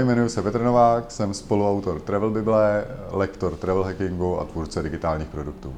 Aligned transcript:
Ahoj, 0.00 0.06
jmenuji 0.06 0.28
se 0.28 0.42
Petr 0.42 0.62
Novák, 0.62 1.10
jsem 1.10 1.34
spoluautor 1.34 2.00
Travel 2.00 2.30
Bible, 2.30 2.84
lektor 3.10 3.56
travel 3.56 3.82
hackingu 3.82 4.40
a 4.40 4.44
tvůrce 4.44 4.82
digitálních 4.82 5.28
produktů. 5.28 5.74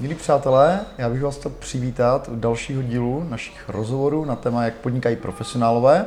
Milí 0.00 0.14
přátelé, 0.14 0.80
já 0.98 1.10
bych 1.10 1.22
vás 1.22 1.36
chtěl 1.36 1.52
přivítat 1.58 2.28
u 2.28 2.36
dalšího 2.36 2.82
dílu 2.82 3.26
našich 3.28 3.68
rozhovorů 3.68 4.24
na 4.24 4.36
téma, 4.36 4.64
jak 4.64 4.74
podnikají 4.74 5.16
profesionálové. 5.16 6.06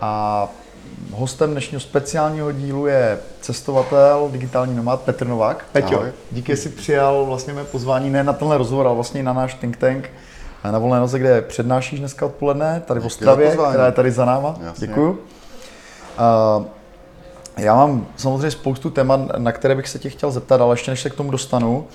A 0.00 0.48
hostem 1.12 1.50
dnešního 1.50 1.80
speciálního 1.80 2.52
dílu 2.52 2.86
je 2.86 3.18
cestovatel, 3.40 4.28
digitální 4.32 4.76
nomad 4.76 5.02
Petr 5.02 5.26
Novák. 5.26 5.64
Peťo, 5.72 5.96
Ahoj. 5.96 6.12
díky, 6.32 6.52
že 6.52 6.56
jsi 6.56 6.68
přijal 6.68 7.24
vlastně 7.26 7.52
mé 7.52 7.64
pozvání 7.64 8.10
ne 8.10 8.24
na 8.24 8.32
tenhle 8.32 8.58
rozhovor, 8.58 8.86
ale 8.86 8.94
vlastně 8.94 9.22
na 9.22 9.32
náš 9.32 9.54
think 9.54 9.76
tank 9.76 10.10
na 10.70 10.78
volné 10.78 11.00
noze, 11.00 11.18
kde 11.18 11.42
přednášíš 11.42 11.98
dneska 11.98 12.26
odpoledne, 12.26 12.82
tady 12.86 13.00
v 13.00 13.06
Ostravě, 13.06 13.50
která 13.50 13.86
je 13.86 13.92
tady 13.92 14.10
za 14.10 14.24
náma. 14.24 14.54
Jasně. 14.62 14.86
Děkuju. 14.86 15.10
Uh, 15.10 16.66
já 17.56 17.74
mám 17.74 18.06
samozřejmě 18.16 18.50
spoustu 18.50 18.90
témat, 18.90 19.20
na 19.38 19.52
které 19.52 19.74
bych 19.74 19.88
se 19.88 19.98
tě 19.98 20.10
chtěl 20.10 20.30
zeptat, 20.30 20.60
ale 20.60 20.72
ještě 20.72 20.90
než 20.90 21.00
se 21.00 21.10
k 21.10 21.14
tomu 21.14 21.30
dostanu, 21.30 21.86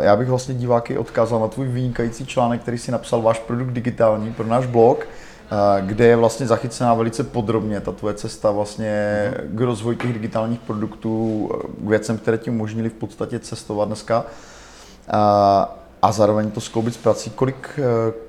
já 0.00 0.16
bych 0.16 0.28
vlastně 0.28 0.54
diváky 0.54 0.98
odkázal 0.98 1.40
na 1.40 1.48
tvůj 1.48 1.66
vynikající 1.66 2.26
článek, 2.26 2.60
který 2.60 2.78
si 2.78 2.92
napsal 2.92 3.22
váš 3.22 3.38
produkt 3.38 3.72
digitální 3.72 4.32
pro 4.32 4.46
náš 4.46 4.66
blog, 4.66 5.06
kde 5.80 6.06
je 6.06 6.16
vlastně 6.16 6.46
zachycená 6.46 6.94
velice 6.94 7.24
podrobně 7.24 7.80
ta 7.80 7.92
tvoje 7.92 8.14
cesta 8.14 8.50
vlastně 8.50 9.34
k 9.44 9.60
rozvoji 9.60 9.96
těch 9.96 10.12
digitálních 10.12 10.60
produktů, 10.60 11.50
k 11.78 11.88
věcem, 11.88 12.18
které 12.18 12.38
ti 12.38 12.50
umožnili 12.50 12.88
v 12.88 12.92
podstatě 12.92 13.38
cestovat 13.38 13.88
dneska 13.88 14.24
a 16.02 16.12
zároveň 16.12 16.50
to 16.50 16.60
skloubit 16.60 16.94
s 16.94 16.96
prací. 16.96 17.30
Kolik, 17.30 17.78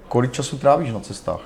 kolik 0.08 0.31
času 0.31 0.58
trávíš 0.58 0.91
na 0.91 1.00
cestách? 1.00 1.41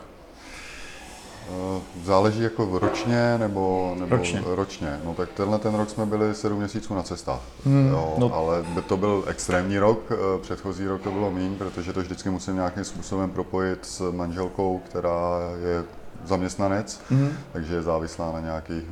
Eh, 1.49 1.81
záleží 2.03 2.41
jako 2.41 2.79
ročně 2.79 3.37
nebo, 3.37 3.95
nebo 3.99 4.15
ročně. 4.15 4.41
ročně. 4.45 4.99
No 5.05 5.13
tak 5.13 5.29
tenhle 5.33 5.59
ten 5.59 5.75
rok 5.75 5.89
jsme 5.89 6.05
byli 6.05 6.35
7 6.35 6.57
měsíců 6.57 6.95
na 6.95 7.03
cestách. 7.03 7.41
Hmm, 7.65 7.87
jo, 7.91 8.13
no. 8.17 8.33
Ale 8.33 8.65
to 8.87 8.97
byl 8.97 9.23
extrémní 9.27 9.79
rok, 9.79 9.99
eh, 10.11 10.39
předchozí 10.41 10.87
rok 10.87 11.01
to 11.01 11.11
bylo 11.11 11.31
méně, 11.31 11.55
protože 11.57 11.93
to 11.93 12.01
vždycky 12.01 12.29
musím 12.29 12.55
nějakým 12.55 12.83
způsobem 12.83 13.29
propojit 13.31 13.85
s 13.85 14.11
manželkou, 14.11 14.81
která 14.85 15.39
je 15.61 15.83
zaměstnanec, 16.25 17.01
mm-hmm. 17.11 17.29
takže 17.53 17.75
je 17.75 17.81
závislá 17.81 18.31
na 18.31 18.39
nějaký 18.39 18.73
uh, 18.73 18.83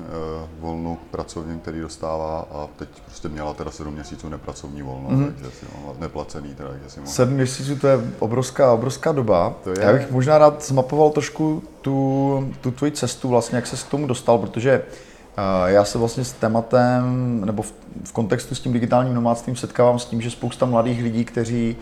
volnu 0.60 0.98
pracovním, 1.12 1.60
který 1.60 1.82
dostává 1.82 2.48
a 2.52 2.68
teď 2.76 2.90
prostě 3.06 3.30
měla 3.30 3.54
teda 3.54 3.72
7 3.72 3.94
měsíců 3.94 4.30
nepracovní 4.30 4.82
volno, 4.82 5.10
mm-hmm. 5.10 5.26
takže 5.26 5.52
si 5.52 5.66
mohla, 5.78 5.96
neplacený 6.00 6.56
teda, 6.56 6.70
takže 6.70 6.90
si 6.90 7.00
mohla. 7.00 7.14
7 7.14 7.34
měsíců 7.34 7.76
to 7.76 7.88
je 7.88 8.00
obrovská, 8.20 8.74
obrovská 8.74 9.12
doba. 9.12 9.54
To 9.64 9.70
je... 9.70 9.76
Já 9.82 9.94
bych 9.94 10.12
možná 10.12 10.38
rád 10.38 10.66
zmapoval 10.66 11.10
trošku 11.10 11.64
tu, 11.82 12.54
tu 12.62 12.72
tvoji 12.72 12.92
cestu 12.92 13.30
vlastně, 13.30 13.56
jak 13.56 13.68
se 13.68 13.76
k 13.76 13.90
tomu 13.90 14.08
dostal, 14.08 14.38
protože 14.38 14.82
uh, 14.82 15.70
já 15.70 15.86
se 15.86 15.98
vlastně 15.98 16.24
s 16.24 16.32
tématem, 16.32 17.42
nebo 17.46 17.62
v, 17.62 17.74
v 18.04 18.12
kontextu 18.12 18.56
s 18.56 18.60
tím 18.60 18.74
digitálním 18.74 19.14
nomádstvím 19.14 19.56
setkávám 19.56 20.00
s 20.00 20.06
tím, 20.06 20.22
že 20.22 20.32
spousta 20.32 20.66
mladých 20.66 21.04
lidí, 21.04 21.26
kteří 21.26 21.76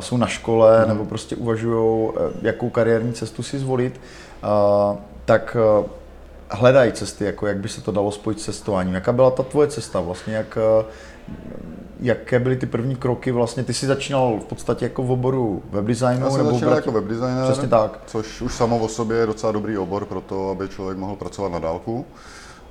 jsou 0.00 0.16
na 0.16 0.26
škole 0.26 0.82
mm. 0.82 0.88
nebo 0.88 1.04
prostě 1.04 1.36
uvažují, 1.36 2.08
uh, 2.08 2.12
jakou 2.42 2.70
kariérní 2.70 3.12
cestu 3.12 3.42
si 3.42 3.58
zvolit, 3.58 4.00
tak 5.24 5.56
hledají 6.50 6.92
cesty, 6.92 7.24
jako 7.24 7.46
jak 7.46 7.56
by 7.56 7.68
se 7.68 7.80
to 7.80 7.92
dalo 7.92 8.10
spojit 8.10 8.40
s 8.40 8.44
cestováním. 8.44 8.94
Jaká 8.94 9.12
byla 9.12 9.30
ta 9.30 9.42
tvoje 9.42 9.68
cesta 9.68 10.00
vlastně, 10.00 10.34
jak, 10.34 10.58
jaké 12.00 12.38
byly 12.38 12.56
ty 12.56 12.66
první 12.66 12.96
kroky 12.96 13.32
vlastně? 13.32 13.64
Ty 13.64 13.74
jsi 13.74 13.86
začínal 13.86 14.38
v 14.40 14.44
podstatě 14.44 14.84
jako 14.84 15.02
v 15.02 15.10
oboru 15.10 15.62
webdesignu? 15.70 16.24
Já 16.24 16.30
jsem 16.30 16.38
nebo 16.38 16.50
začínal 16.52 16.74
jako 16.74 16.92
webdesigner, 16.92 17.44
Přesně 17.44 17.68
tak. 17.68 18.00
což 18.06 18.40
už 18.42 18.54
samo 18.54 18.78
o 18.78 18.88
sobě 18.88 19.16
je 19.16 19.26
docela 19.26 19.52
dobrý 19.52 19.78
obor 19.78 20.04
pro 20.04 20.20
to, 20.20 20.50
aby 20.50 20.68
člověk 20.68 20.98
mohl 20.98 21.16
pracovat 21.16 21.52
na 21.52 21.58
dálku. 21.58 22.06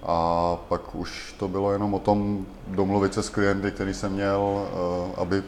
A 0.04 0.58
pak 0.70 0.96
už 0.96 1.36
to 1.40 1.48
bylo 1.48 1.72
jenom 1.72 1.94
o 1.94 2.00
tom 2.00 2.46
domluvit 2.68 3.14
se 3.14 3.24
s 3.24 3.30
klienty, 3.30 3.72
který 3.72 3.94
jsem 3.94 4.12
měl, 4.12 4.66
aby 5.18 5.44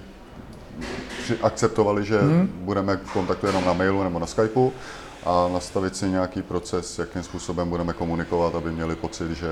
akceptovali, 1.42 2.06
že 2.06 2.20
hmm. 2.22 2.50
budeme 2.62 2.98
v 2.98 3.12
kontaktu 3.14 3.48
jenom 3.48 3.66
na 3.66 3.74
mailu 3.74 4.04
nebo 4.04 4.20
na 4.20 4.26
Skypeu 4.26 4.72
a 5.26 5.50
nastavit 5.54 5.96
si 5.96 6.10
nějaký 6.10 6.42
proces, 6.42 7.00
jakým 7.00 7.24
způsobem 7.24 7.70
budeme 7.70 7.94
komunikovat, 7.94 8.56
aby 8.56 8.72
měli 8.72 8.96
pocit, 8.96 9.32
že, 9.32 9.48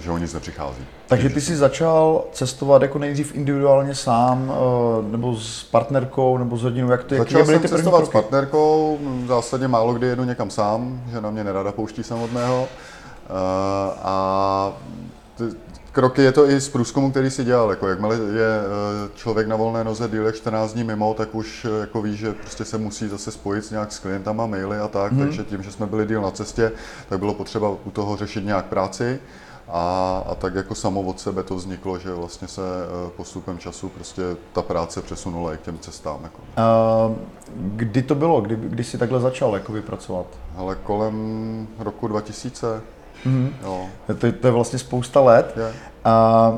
že 0.00 0.10
o 0.10 0.18
nic 0.18 0.34
nepřichází. 0.34 0.84
Takže 1.06 1.28
ty 1.28 1.40
jsi 1.40 1.56
začal 1.56 2.24
cestovat 2.32 2.82
jako 2.82 2.98
nejdřív 2.98 3.34
individuálně 3.34 3.94
sám, 3.94 4.52
eh, 4.52 5.10
nebo 5.10 5.36
s 5.36 5.64
partnerkou, 5.64 6.38
nebo 6.38 6.56
s 6.56 6.64
rodinou, 6.64 6.90
jak 6.90 7.04
to 7.04 7.14
je? 7.14 7.18
Začal 7.18 7.44
jsem 7.44 7.62
cestovat 7.62 8.06
s 8.06 8.08
partnerkou, 8.08 8.98
v 9.24 9.26
zásadě 9.26 9.68
málo 9.68 9.94
kdy 9.94 10.06
jedu 10.06 10.24
někam 10.24 10.50
sám, 10.50 11.02
že 11.10 11.20
na 11.20 11.30
mě 11.30 11.44
nerada 11.44 11.72
pouští 11.72 12.02
samotného. 12.02 12.68
Eh, 12.68 13.30
a 14.02 14.72
kroky 15.96 16.22
je 16.22 16.32
to 16.32 16.50
i 16.50 16.60
z 16.60 16.68
průzkumu, 16.68 17.10
který 17.10 17.30
si 17.30 17.44
dělal. 17.44 17.70
Jako 17.70 17.88
jakmile 17.88 18.16
je 18.16 18.60
eh, 18.60 19.10
člověk 19.14 19.48
na 19.48 19.56
volné 19.56 19.84
noze 19.84 20.08
díl 20.08 20.32
14 20.32 20.72
dní 20.72 20.84
mimo, 20.84 21.14
tak 21.14 21.34
už 21.34 21.64
eh, 21.64 21.80
jako 21.80 22.02
ví, 22.02 22.16
že 22.16 22.32
prostě 22.32 22.64
se 22.64 22.78
musí 22.78 23.08
zase 23.08 23.30
spojit 23.30 23.70
nějak 23.70 23.92
s 23.92 23.98
klientama, 23.98 24.46
maily 24.46 24.78
a 24.78 24.88
tak. 24.88 25.12
Hmm. 25.12 25.20
Takže 25.20 25.44
tím, 25.44 25.62
že 25.62 25.72
jsme 25.72 25.86
byli 25.86 26.06
díl 26.06 26.22
na 26.22 26.30
cestě, 26.30 26.72
tak 27.08 27.18
bylo 27.18 27.34
potřeba 27.34 27.68
u 27.84 27.90
toho 27.90 28.16
řešit 28.16 28.44
nějak 28.44 28.64
práci. 28.64 29.20
A, 29.68 30.22
a 30.26 30.34
tak 30.34 30.54
jako 30.54 30.74
samo 30.74 31.00
od 31.00 31.20
sebe 31.20 31.42
to 31.42 31.54
vzniklo, 31.54 31.98
že 31.98 32.14
vlastně 32.14 32.48
se 32.48 32.62
eh, 32.62 33.10
postupem 33.16 33.58
času 33.58 33.88
prostě 33.88 34.22
ta 34.52 34.62
práce 34.62 35.02
přesunula 35.02 35.54
i 35.54 35.56
k 35.56 35.60
těm 35.60 35.78
cestám. 35.78 36.20
Jako. 36.22 36.38
Uh, 36.38 37.16
kdy 37.56 38.02
to 38.02 38.14
bylo, 38.14 38.40
kdy, 38.40 38.56
kdy 38.56 38.84
jsi 38.84 38.98
takhle 38.98 39.20
začal 39.20 39.54
jako 39.54 39.72
vypracovat? 39.72 40.26
Ale 40.56 40.76
kolem 40.82 41.66
roku 41.78 42.08
2000. 42.08 42.82
Mm-hmm. 43.26 43.52
Jo. 43.62 43.86
To, 44.06 44.32
to 44.40 44.46
je 44.46 44.52
vlastně 44.52 44.78
spousta 44.78 45.20
let. 45.20 45.58
A 46.04 46.54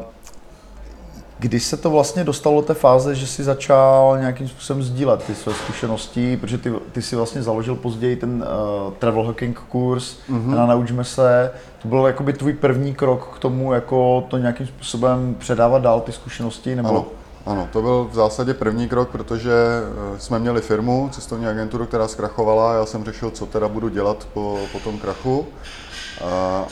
když 1.39 1.65
se 1.65 1.77
to 1.77 1.91
vlastně 1.91 2.25
dostalo 2.25 2.61
do 2.61 2.67
té 2.67 2.75
fáze, 2.75 3.15
že 3.15 3.27
si 3.27 3.45
začal 3.45 4.17
nějakým 4.19 4.49
způsobem 4.49 4.83
sdílet 4.83 5.25
ty 5.25 5.35
své 5.35 5.55
zkušenosti, 5.55 6.37
protože 6.37 6.59
ty, 6.59 6.73
ty 6.93 7.03
si 7.03 7.17
vlastně 7.17 7.43
založil 7.43 7.75
později 7.75 8.17
ten 8.17 8.45
uh, 8.87 8.93
travel 8.93 9.23
hacking 9.23 9.59
kurz 9.69 10.17
mm-hmm. 10.31 10.55
na 10.55 10.67
Naučme 10.67 11.05
se, 11.05 11.51
to 11.83 11.89
byl 11.89 12.07
jakoby 12.07 12.33
tvůj 12.33 12.53
první 12.53 12.95
krok 12.95 13.35
k 13.37 13.39
tomu, 13.39 13.73
jako 13.73 14.25
to 14.29 14.39
nějakým 14.39 14.67
způsobem 14.67 15.37
předávat 15.39 15.83
dál 15.83 16.01
ty 16.01 16.13
zkušenosti, 16.13 16.77
nebo... 16.77 16.89
Ano. 16.89 17.05
Ano, 17.47 17.69
to 17.73 17.83
byl 17.83 18.09
v 18.11 18.15
zásadě 18.15 18.55
první 18.55 18.89
krok, 18.89 19.09
protože 19.09 19.53
eh, 19.53 20.19
jsme 20.19 20.39
měli 20.39 20.61
firmu, 20.61 21.09
cestovní 21.13 21.47
agenturu, 21.47 21.87
která 21.87 22.09
zkrachovala. 22.09 22.75
Já 22.75 22.87
jsem 22.87 23.05
řešil, 23.05 23.31
co 23.31 23.47
teda 23.47 23.69
budu 23.69 23.89
dělat 23.89 24.29
po, 24.35 24.59
po 24.73 24.79
tom 24.79 24.99
krachu. 24.99 25.47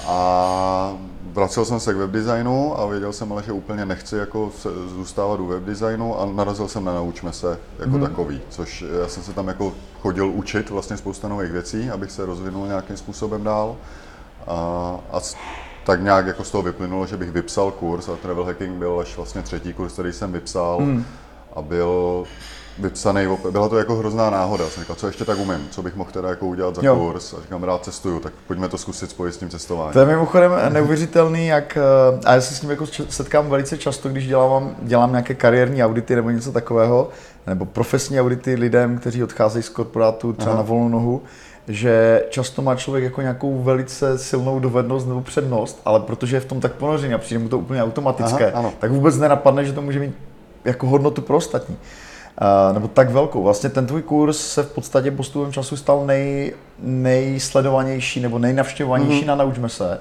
A 0.06 0.96
vracel 1.32 1.64
jsem 1.64 1.80
se 1.80 1.94
k 1.94 1.96
webdesignu 1.96 2.80
a 2.80 2.86
věděl 2.86 3.12
jsem 3.12 3.32
ale, 3.32 3.42
že 3.42 3.52
úplně 3.52 3.86
nechci 3.86 4.16
jako 4.16 4.52
zůstávat 4.86 5.40
u 5.40 5.46
webdesignu 5.46 6.20
a 6.20 6.26
narazil 6.26 6.68
jsem 6.68 6.84
na 6.84 6.94
Naučme 6.94 7.32
se 7.32 7.58
jako 7.78 7.90
hmm. 7.90 8.00
takový, 8.00 8.40
což 8.48 8.84
já 9.02 9.08
jsem 9.08 9.22
se 9.22 9.32
tam 9.32 9.48
jako 9.48 9.72
chodil 10.02 10.28
učit 10.28 10.70
vlastně 10.70 10.96
spousta 10.96 11.28
nových 11.28 11.52
věcí, 11.52 11.90
abych 11.90 12.10
se 12.10 12.26
rozvinul 12.26 12.66
nějakým 12.66 12.96
způsobem 12.96 13.44
dál. 13.44 13.76
A, 14.46 14.54
a 15.12 15.20
tak 15.84 16.02
nějak 16.02 16.26
jako 16.26 16.44
z 16.44 16.50
toho 16.50 16.62
vyplynulo, 16.62 17.06
že 17.06 17.16
bych 17.16 17.30
vypsal 17.30 17.70
kurz 17.70 18.08
a 18.08 18.16
travel 18.16 18.44
hacking 18.44 18.78
byl 18.78 19.00
až 19.00 19.16
vlastně 19.16 19.42
třetí 19.42 19.72
kurz, 19.72 19.92
který 19.92 20.12
jsem 20.12 20.32
vypsal 20.32 20.78
hmm. 20.78 21.04
a 21.56 21.62
byl 21.62 22.24
vypsaný, 22.78 23.28
byla 23.50 23.68
to 23.68 23.78
jako 23.78 23.96
hrozná 23.96 24.30
náhoda. 24.30 24.68
Jsem 24.68 24.82
říkal, 24.82 24.96
co 24.96 25.06
ještě 25.06 25.24
tak 25.24 25.38
umím, 25.38 25.68
co 25.70 25.82
bych 25.82 25.96
mohl 25.96 26.10
teda 26.10 26.28
jako 26.28 26.46
udělat 26.46 26.74
za 26.74 26.82
jo. 26.84 26.96
kurz. 26.96 27.34
A 27.34 27.40
říkám, 27.42 27.62
rád 27.64 27.84
cestuju, 27.84 28.20
tak 28.20 28.32
pojďme 28.46 28.68
to 28.68 28.78
zkusit 28.78 29.10
spojit 29.10 29.34
s 29.34 29.36
tím 29.36 29.50
cestováním. 29.50 29.92
To 29.92 29.98
je 29.98 30.06
mimochodem 30.06 30.52
neuvěřitelný, 30.68 31.46
jak, 31.46 31.76
eh, 31.76 32.20
a 32.24 32.34
já 32.34 32.40
se 32.40 32.54
s 32.54 32.60
tím 32.60 32.70
jako 32.70 32.86
setkám 33.08 33.50
velice 33.50 33.78
často, 33.78 34.08
když 34.08 34.26
dělám, 34.26 34.76
dělám 34.82 35.10
nějaké 35.10 35.34
kariérní 35.34 35.84
audity 35.84 36.16
nebo 36.16 36.30
něco 36.30 36.52
takového, 36.52 37.08
nebo 37.46 37.64
profesní 37.64 38.20
audity 38.20 38.54
lidem, 38.54 38.98
kteří 38.98 39.24
odcházejí 39.24 39.62
z 39.62 39.68
korporátu 39.68 40.32
třeba 40.32 40.52
Aha. 40.52 40.62
na 40.62 40.68
volnou 40.68 40.88
nohu, 40.88 41.22
že 41.68 42.24
často 42.30 42.62
má 42.62 42.74
člověk 42.74 43.04
jako 43.04 43.20
nějakou 43.20 43.62
velice 43.62 44.18
silnou 44.18 44.60
dovednost 44.60 45.08
nebo 45.08 45.20
přednost, 45.20 45.80
ale 45.84 46.00
protože 46.00 46.36
je 46.36 46.40
v 46.40 46.44
tom 46.44 46.60
tak 46.60 46.72
ponořený 46.72 47.14
a 47.14 47.18
přijde 47.18 47.38
mu 47.38 47.48
to 47.48 47.58
úplně 47.58 47.82
automatické, 47.82 48.52
Aha, 48.52 48.70
tak 48.78 48.90
vůbec 48.90 49.16
nenapadne, 49.16 49.64
že 49.64 49.72
to 49.72 49.82
může 49.82 49.98
mít 49.98 50.14
jako 50.64 50.86
hodnotu 50.86 51.22
pro 51.22 51.36
ostatní 51.36 51.76
nebo 52.72 52.88
tak 52.88 53.10
velkou. 53.10 53.42
Vlastně 53.42 53.70
ten 53.70 53.86
tvůj 53.86 54.02
kurz 54.02 54.38
se 54.38 54.62
v 54.62 54.72
podstatě 54.72 55.10
postupem 55.10 55.52
času 55.52 55.76
stal 55.76 56.06
nej, 56.06 56.54
nejsledovanější 56.78 58.20
nebo 58.20 58.38
nejnavštěvovanější 58.38 59.22
mm-hmm. 59.22 59.26
na 59.26 59.34
Naučme 59.34 59.68
se. 59.68 60.00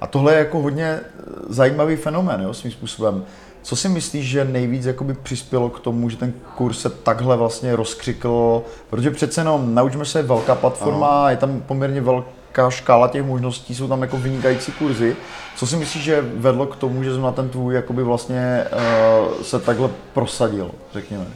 A 0.00 0.06
tohle 0.06 0.32
je 0.32 0.38
jako 0.38 0.60
hodně 0.60 0.84
e, 0.84 1.00
zajímavý 1.48 1.96
fenomén, 1.96 2.40
jo, 2.40 2.54
svým 2.54 2.72
způsobem. 2.72 3.24
Co 3.62 3.76
si 3.76 3.88
myslíš, 3.88 4.26
že 4.26 4.44
nejvíc 4.44 4.86
jakoby 4.86 5.14
přispělo 5.14 5.68
k 5.68 5.80
tomu, 5.80 6.10
že 6.10 6.16
ten 6.16 6.32
kurz 6.56 6.80
se 6.80 6.90
takhle 6.90 7.36
vlastně 7.36 7.76
rozkřikl? 7.76 8.62
Protože 8.90 9.10
přece 9.10 9.40
jenom 9.40 9.74
Naučme 9.74 10.04
se 10.04 10.18
je 10.18 10.22
velká 10.22 10.54
platforma, 10.54 11.08
Aha. 11.08 11.30
je 11.30 11.36
tam 11.36 11.60
poměrně 11.60 12.00
velká 12.00 12.70
škála 12.70 13.08
těch 13.08 13.24
možností, 13.24 13.74
jsou 13.74 13.88
tam 13.88 14.02
jako 14.02 14.16
vynikající 14.16 14.72
kurzy. 14.72 15.16
Co 15.56 15.66
si 15.66 15.76
myslíš, 15.76 16.04
že 16.04 16.24
vedlo 16.34 16.66
k 16.66 16.76
tomu, 16.76 17.02
že 17.02 17.18
na 17.18 17.32
ten 17.32 17.48
tvůj 17.48 17.74
jakoby 17.74 18.02
vlastně 18.02 18.64
uh, 18.72 19.42
se 19.42 19.60
takhle 19.60 19.90
prosadil, 20.14 20.70
řekněme? 20.92 21.26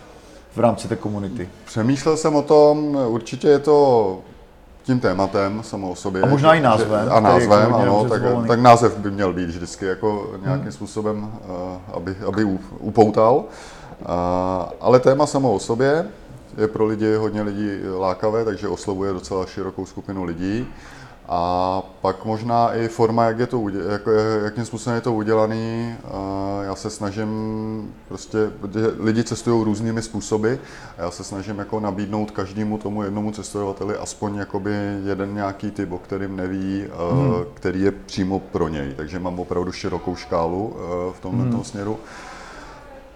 V 0.57 0.61
rámci 0.61 0.89
té 0.89 0.97
komunity? 0.97 1.49
Přemýšlel 1.65 2.17
jsem 2.17 2.35
o 2.37 2.43
tom, 2.43 2.99
určitě 3.07 3.49
je 3.49 3.59
to 3.59 4.19
tím 4.83 5.01
tématem 5.01 5.63
samo 5.63 5.91
o 5.91 5.95
sobě. 5.95 6.23
A 6.23 6.27
možná 6.27 6.55
i 6.55 6.61
názvem, 6.61 7.09
A 7.13 7.21
názvem, 7.21 7.75
ano, 7.75 8.07
tak, 8.09 8.23
tak 8.49 8.61
název 8.61 8.97
by 8.97 9.11
měl 9.11 9.33
být 9.33 9.47
vždycky 9.49 9.85
jako 9.87 10.31
nějakým 10.43 10.63
Hmm. 10.63 10.73
způsobem, 10.73 11.33
eh, 11.45 11.79
aby, 11.93 12.17
aby 12.27 12.45
upoutal. 12.79 13.45
A, 14.07 14.69
ale 14.81 15.01
téma 15.01 15.27
samo 15.27 15.53
o 15.53 15.59
sobě 15.59 16.07
je 16.59 16.69
pro 16.69 16.87
lidi, 16.87 17.15
hodně 17.15 17.43
lidí 17.43 17.71
lákavé, 17.99 18.45
takže 18.45 18.69
oslovuje 18.69 19.13
docela 19.13 19.47
širokou 19.47 19.87
skupinu 19.87 20.25
lidí. 20.25 20.67
A 21.33 21.83
pak 22.01 22.25
možná 22.25 22.75
i 22.75 22.89
forma, 22.89 23.25
jak 23.25 23.39
je 23.39 23.47
to, 23.47 23.69
jako, 23.93 24.11
jakým 24.45 24.65
způsobem 24.65 24.95
je 24.95 25.01
to 25.01 25.15
udělaný. 25.15 25.95
Já 26.63 26.75
se 26.75 26.91
snažím 26.91 27.29
prostě, 28.09 28.39
lidi 28.99 29.25
cestují 29.25 29.65
různými 29.65 30.03
způsoby 30.03 30.55
a 30.99 31.03
já 31.03 31.11
se 31.11 31.25
snažím 31.25 31.59
jako 31.59 31.81
nabídnout 31.81 32.31
každému 32.31 32.79
tomu 32.79 33.03
jednomu 33.03 33.33
cestovateli 33.33 33.97
aspoň 33.97 34.35
jakoby 34.35 34.73
jeden 35.05 35.35
nějaký 35.35 35.71
typ, 35.71 35.93
o 35.93 35.99
kterým 35.99 36.37
neví, 36.37 36.85
hmm. 37.13 37.35
který 37.55 37.83
je 37.83 37.93
přímo 37.93 38.41
pro 38.41 38.69
něj. 38.69 38.95
Takže 38.97 39.19
mám 39.19 39.39
opravdu 39.39 39.73
širokou 39.73 40.17
škálu 40.17 40.77
v 41.13 41.21
tomhle 41.21 41.45
hmm. 41.45 41.65
směru 41.65 41.99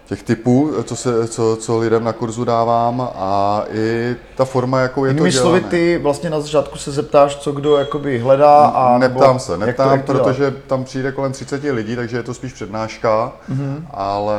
těch 0.06 0.22
typů, 0.22 0.72
co, 0.84 0.96
se, 0.96 1.28
co, 1.28 1.56
co 1.60 1.78
lidem 1.78 2.04
na 2.04 2.12
kurzu 2.12 2.44
dávám 2.44 3.08
a 3.14 3.64
i 3.72 4.16
ta 4.36 4.44
forma, 4.44 4.80
jakou 4.80 5.04
je 5.04 5.10
Jinými 5.10 5.32
to 5.32 5.38
slovy, 5.38 5.60
ty 5.60 5.98
vlastně 6.02 6.30
na 6.30 6.40
začátku 6.40 6.78
se 6.78 6.92
zeptáš, 6.92 7.36
co 7.36 7.52
kdo 7.52 7.76
jakoby 7.76 8.18
hledá 8.18 8.66
a 8.66 8.98
nebo 8.98 9.20
Neptám 9.20 9.38
se, 9.38 9.52
jak 9.52 9.60
to- 9.60 9.66
neptám, 9.66 9.90
jak 9.92 10.04
to 10.04 10.12
dělat. 10.12 10.24
protože 10.24 10.50
tam 10.66 10.84
přijde 10.84 11.12
kolem 11.12 11.32
30 11.32 11.62
lidí, 11.72 11.96
takže 11.96 12.16
je 12.16 12.22
to 12.22 12.34
spíš 12.34 12.52
přednáška, 12.52 13.32
Mhm. 13.48 13.60
mm-hmm. 13.76 13.84
ale 13.90 14.38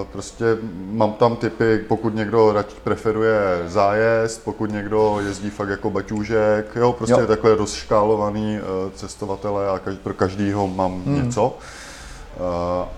uh, 0.00 0.06
prostě 0.12 0.44
mám 0.90 1.12
tam 1.12 1.36
typy, 1.36 1.78
pokud 1.88 2.14
někdo 2.14 2.52
radši 2.52 2.76
preferuje 2.84 3.40
zájezd, 3.66 4.44
pokud 4.44 4.70
někdo 4.72 5.18
jezdí 5.26 5.50
fakt 5.50 5.68
jako 5.68 5.90
baťůžek, 5.90 6.66
jo, 6.76 6.92
prostě 6.92 7.12
Jo. 7.12 7.20
jo. 7.20 7.26
takhle 7.26 7.54
rozškálovaný 7.54 8.58
uh, 8.60 8.92
cestovatele 8.94 9.68
a 9.68 9.80
pro 10.02 10.14
každýho 10.14 10.68
mám 10.68 11.02
mm. 11.06 11.24
něco. 11.24 11.46
Uh, 11.46 12.44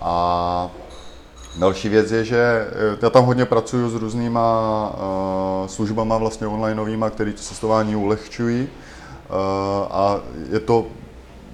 a 0.01 0.69
Další 1.57 1.89
věc 1.89 2.11
je, 2.11 2.25
že 2.25 2.67
eh, 2.69 2.97
já 3.01 3.09
tam 3.09 3.25
hodně 3.25 3.45
pracuji 3.45 3.89
s 3.89 3.93
různýma 3.93 4.89
uh, 4.89 5.67
službama 5.67 6.17
vlastně 6.17 6.47
onlineovýma, 6.47 7.09
které 7.09 7.31
to 7.31 7.41
cestování 7.41 7.95
ulehčují 7.95 8.63
uh, 9.29 9.35
a 9.91 10.19
je 10.51 10.59
to, 10.59 10.85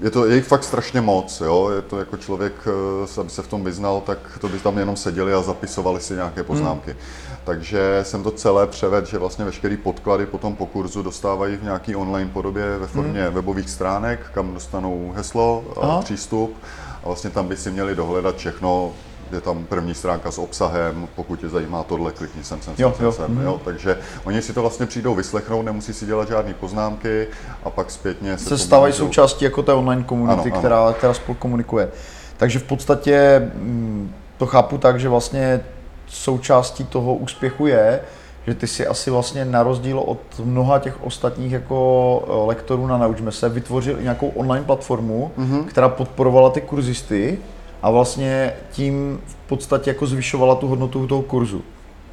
je 0.02 0.10
to 0.10 0.26
je 0.26 0.36
jich 0.36 0.46
fakt 0.46 0.64
strašně 0.64 1.02
moc, 1.02 1.42
jo? 1.42 1.70
je 1.76 1.82
to 1.82 2.00
jako 2.00 2.18
člověk, 2.18 2.54
eh, 2.68 3.20
aby 3.20 3.30
se 3.30 3.42
v 3.42 3.48
tom 3.48 3.64
vyznal, 3.64 4.02
tak 4.06 4.18
to 4.42 4.50
by 4.50 4.60
tam 4.60 4.78
jenom 4.78 4.96
seděli 4.96 5.34
a 5.34 5.42
zapisovali 5.42 6.02
si 6.02 6.14
nějaké 6.14 6.44
poznámky. 6.44 6.92
Hmm. 6.92 7.38
Takže 7.44 8.00
jsem 8.04 8.24
to 8.24 8.32
celé 8.32 8.68
převedl, 8.68 9.08
že 9.08 9.18
vlastně 9.18 9.46
veškeré 9.46 9.78
podklady 9.78 10.26
potom 10.26 10.56
po 10.56 10.66
kurzu 10.66 11.04
dostávají 11.04 11.56
v 11.56 11.64
nějaký 11.64 11.96
online 11.96 12.30
podobě 12.34 12.78
ve 12.78 12.88
formě 12.88 13.24
hmm. 13.24 13.34
webových 13.34 13.70
stránek, 13.70 14.20
kam 14.34 14.54
dostanou 14.54 15.14
heslo 15.16 15.64
a 15.78 15.80
Aha. 15.82 16.02
přístup 16.02 16.56
a 17.04 17.08
vlastně 17.08 17.30
tam 17.30 17.48
by 17.48 17.58
si 17.58 17.72
měli 17.72 17.96
dohledat 17.96 18.36
všechno, 18.36 18.92
je 19.34 19.42
tam 19.42 19.66
první 19.66 19.94
stránka 19.94 20.32
s 20.32 20.38
obsahem, 20.38 21.08
pokud 21.16 21.40
tě 21.40 21.50
zajímá 21.50 21.84
tohle, 21.84 22.12
klikni 22.12 22.44
sem, 22.44 22.62
sem, 22.62 22.76
sem, 22.76 22.84
Jo, 22.84 22.94
sem, 22.98 23.06
jo, 23.06 23.12
sem, 23.12 23.32
mhm. 23.32 23.46
jo. 23.46 23.62
Takže 23.66 23.98
oni 24.24 24.42
si 24.42 24.54
to 24.54 24.62
vlastně 24.62 24.86
přijdou 24.86 25.16
vyslechnout, 25.16 25.62
nemusí 25.64 25.94
si 25.94 26.06
dělat 26.06 26.28
žádné 26.28 26.54
poznámky 26.54 27.28
a 27.64 27.70
pak 27.70 27.92
zpětně 27.92 28.38
se 28.38 28.50
se 28.50 28.58
stávají 28.58 28.94
můžou- 28.94 29.06
součástí 29.06 29.46
jako 29.46 29.64
té 29.64 29.74
online 29.74 30.04
komunity, 30.04 30.42
Ano, 30.42 30.52
ano. 30.52 30.60
která, 30.60 30.94
která 30.98 31.14
spolu 31.14 31.36
komunikuje. 31.40 31.90
Takže 32.38 32.60
v 32.60 32.64
podstatě 32.64 33.40
mm, 33.56 34.14
to 34.38 34.46
chápu 34.46 34.78
tak, 34.78 35.00
že 35.00 35.10
vlastně 35.10 35.62
součástí 36.08 36.84
toho 36.84 37.16
úspěchu 37.16 37.68
je, 37.68 38.00
že 38.48 38.54
ty 38.54 38.68
si 38.68 38.88
asi 38.88 39.12
vlastně 39.12 39.46
na 39.46 39.64
rozdíl 39.64 40.00
od 40.00 40.20
mnoha 40.44 40.80
těch 40.80 41.04
ostatních 41.04 41.52
jako 41.52 42.24
eh, 42.28 42.48
lektorů 42.48 42.88
na 42.88 42.98
Naučme 42.98 43.32
se 43.32 43.50
vytvořil 43.50 44.00
i 44.00 44.04
nějakou 44.04 44.28
online 44.28 44.66
platformu, 44.66 45.32
mm-hmm. 45.38 45.64
která 45.66 45.90
podporovala 45.90 46.50
ty 46.50 46.62
kurzisty 46.62 47.38
a 47.84 47.90
vlastně 47.92 48.54
tím 48.72 49.20
v 49.26 49.36
podstatě 49.36 49.90
jako 49.90 50.06
zvyšovala 50.08 50.56
tu 50.56 50.68
hodnotu 50.68 51.08
toho 51.08 51.22
kurzu. 51.22 51.62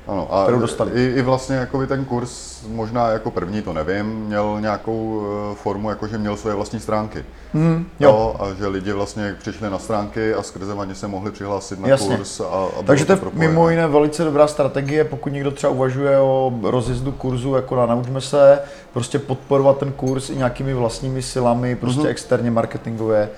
Ano, 0.08 0.34
a 0.34 0.43
kterou 0.43 0.58
dostali. 0.61 0.90
I, 0.94 1.12
i 1.19 1.22
vlastně 1.22 1.56
jakoby 1.56 1.87
ten 1.87 2.05
kurz, 2.05 2.62
možná 2.69 3.08
jako 3.08 3.31
první, 3.31 3.62
to 3.62 3.72
nevím, 3.72 4.06
měl 4.06 4.56
nějakou 4.61 5.22
eh, 5.52 5.55
formu, 5.55 5.90
jako 5.90 6.06
že 6.06 6.19
měl 6.19 6.37
svoje 6.37 6.56
vlastní 6.56 6.81
stránky. 6.81 7.25
Mm, 7.55 7.87
jo. 8.00 8.37
a 8.40 8.55
že 8.58 8.67
lidi 8.67 8.93
vlastně 8.93 9.37
přišli 9.38 9.70
na 9.70 9.78
stránky 9.78 10.34
a 10.34 10.43
skrze 10.43 10.75
ně 10.84 10.94
se 10.94 11.08
mohli 11.08 11.31
přihlásit 11.31 11.81
na 11.81 11.88
Jasně. 11.88 12.17
kurz. 12.17 12.40
A, 12.40 12.44
a 12.81 12.82
Takže 12.84 13.05
to 13.05 13.12
je 13.12 13.17
propojené. 13.17 13.49
mimo 13.49 13.70
jiné 13.70 13.88
velice 13.88 14.25
dobrá 14.25 14.46
strategie, 14.46 15.05
pokud 15.05 15.32
někdo 15.32 15.50
třeba 15.50 15.72
uvažuje 15.72 16.19
o 16.19 16.52
rozjezdu 16.62 17.12
kurzu, 17.12 17.55
jako 17.55 17.76
na 17.76 17.87
Naučme 17.87 18.20
se, 18.20 18.58
prostě 18.93 19.19
podporovat 19.19 19.78
ten 19.78 19.93
kurz 19.93 20.31
i 20.31 20.37
nějakými 20.37 20.75
vlastními 20.75 21.22
silami, 21.22 21.76
prostě 21.76 21.99
Mhm. 21.99 22.06
mm-hmm. 22.06 22.11
externě 22.11 22.50
marketingově, 22.50 23.19
eh, 23.22 23.28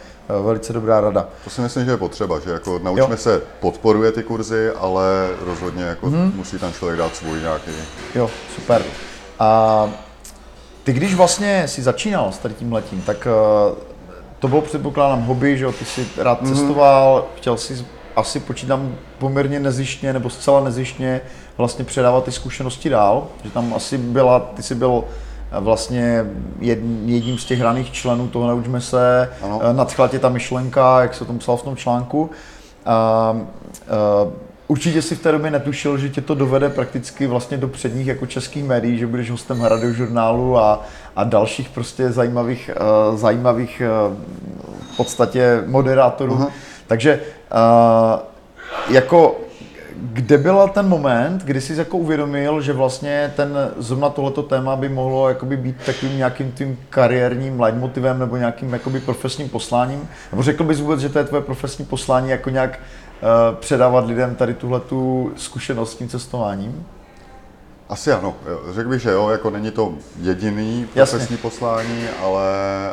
velice 0.42 0.72
dobrá 0.72 1.00
rada. 1.00 1.28
To 1.44 1.50
si 1.50 1.60
myslím, 1.60 1.84
že 1.84 1.90
je 1.90 1.96
potřeba, 1.96 2.40
že 2.40 2.50
jako 2.50 2.78
naučme 2.78 3.02
Jo. 3.10 3.16
Se 3.16 3.42
podporuje 3.60 4.12
ty 4.12 4.22
kurzy, 4.22 4.70
ale 4.70 5.28
rozhodně 5.46 5.84
jako 5.84 6.10
musí 6.10 6.58
tam 6.58 6.72
člověk 6.72 6.98
dát 6.98 7.16
svůj 7.16 7.40
nějaký. 7.40 7.70
Jo, 8.14 8.30
super. 8.54 8.82
A 9.38 9.88
ty 10.84 10.92
když 10.92 11.14
vlastně 11.14 11.68
si 11.68 11.82
začínal 11.82 12.32
s 12.32 12.38
tady 12.38 12.54
tím 12.54 12.72
letím, 12.72 13.02
tak 13.02 13.26
eh, 13.26 13.74
to 14.38 14.48
bylo 14.48 14.60
předpokládám 14.62 15.22
hobby, 15.22 15.58
že 15.58 15.64
jo, 15.64 15.72
ty 15.72 15.84
jsi 15.84 16.06
rád 16.16 16.42
Mhm. 16.42 16.54
cestoval, 16.54 17.26
chtěl 17.36 17.56
si 17.56 17.86
asi 18.16 18.40
počítám 18.40 18.94
poměrně 19.18 19.60
nezištně 19.60 20.12
nebo 20.12 20.30
zcela 20.30 20.60
nezištně 20.60 21.20
vlastně 21.58 21.84
předávat 21.84 22.24
ty 22.24 22.32
zkušenosti 22.32 22.88
dál, 22.88 23.26
že 23.44 23.50
tam 23.50 23.74
asi 23.76 23.98
byla, 23.98 24.40
ty 24.40 24.62
jsi 24.62 24.74
byl 24.74 25.04
eh, 25.06 25.12
vlastně 25.60 26.26
jed, 26.60 26.78
jedním 27.04 27.38
z 27.38 27.44
těch 27.44 27.58
hraných 27.58 27.92
členů 27.92 28.28
toho 28.28 28.48
Naučme 28.48 28.80
se, 28.80 29.30
Ano. 29.42 29.60
Eh, 29.62 29.72
nadchla 29.72 30.08
tě 30.08 30.18
ta 30.18 30.28
myšlenka, 30.28 31.00
jak 31.02 31.14
se 31.14 31.24
o 31.24 31.26
tom 31.26 31.38
psal 31.38 31.56
v 31.56 31.62
tom 31.62 31.76
článku. 31.76 32.30
A, 32.86 32.92
a, 32.92 33.36
určitě 34.68 35.02
si 35.02 35.14
v 35.14 35.22
té 35.22 35.32
době 35.32 35.50
netušil, 35.50 35.98
že 35.98 36.08
tě 36.08 36.20
to 36.20 36.34
dovede 36.34 36.68
prakticky 36.68 37.26
vlastně 37.26 37.56
do 37.56 37.68
předních 37.68 38.06
jako 38.06 38.26
českých 38.26 38.64
médií, 38.64 38.98
že 38.98 39.06
budeš 39.06 39.30
hostem 39.30 39.64
radiožurnálu 39.64 40.58
a, 40.58 40.86
a 41.16 41.24
dalších 41.24 41.68
prostě 41.68 42.12
zajímavých, 42.12 42.70
uh, 43.10 43.18
zajímavých 43.18 43.82
uh, 44.08 44.16
v 44.92 44.96
podstatě 44.96 45.62
moderátorů. 45.66 46.34
Aha. 46.34 46.48
Takže 46.86 47.20
uh, 47.52 48.20
jako 48.94 49.36
kde 49.96 50.38
byl 50.38 50.68
ten 50.74 50.88
moment, 50.88 51.42
kdy 51.44 51.60
jsi 51.60 51.74
jako 51.74 51.96
uvědomil, 51.96 52.60
že 52.60 52.72
vlastně 52.72 53.32
ten 53.36 53.48
zrovna 53.78 54.10
tohleto 54.10 54.42
téma 54.42 54.76
by 54.76 54.88
mohlo 54.88 55.28
jakoby 55.28 55.56
být 55.56 55.76
takovým 55.86 56.16
nějakým 56.16 56.52
tím 56.52 56.78
kariérním 56.90 57.60
leitmotivem 57.60 58.18
nebo 58.18 58.36
nějakým 58.36 58.72
jakoby 58.72 59.00
profesním 59.00 59.48
posláním? 59.48 60.08
Nebo 60.32 60.42
řekl 60.42 60.64
bys 60.64 60.80
vůbec, 60.80 61.00
že 61.00 61.08
to 61.08 61.18
je 61.18 61.24
tvoje 61.24 61.42
profesní 61.42 61.84
poslání 61.84 62.30
jako 62.30 62.50
nějak 62.50 62.78
uh, 62.78 63.56
předávat 63.56 64.06
lidem 64.06 64.34
tady 64.34 64.54
tuhletu 64.54 65.32
zkušenost 65.36 65.92
s 65.92 65.96
tím 65.96 66.08
cestováním? 66.08 66.86
Asi 67.88 68.12
ano, 68.12 68.34
řekl 68.70 68.88
bych, 68.88 69.02
že 69.02 69.10
jo, 69.10 69.28
jako 69.28 69.50
není 69.50 69.70
to 69.70 69.94
jediný 70.20 70.86
Jasně. 70.94 71.18
profesní 71.18 71.36
poslání, 71.36 72.04
ale, 72.22 72.48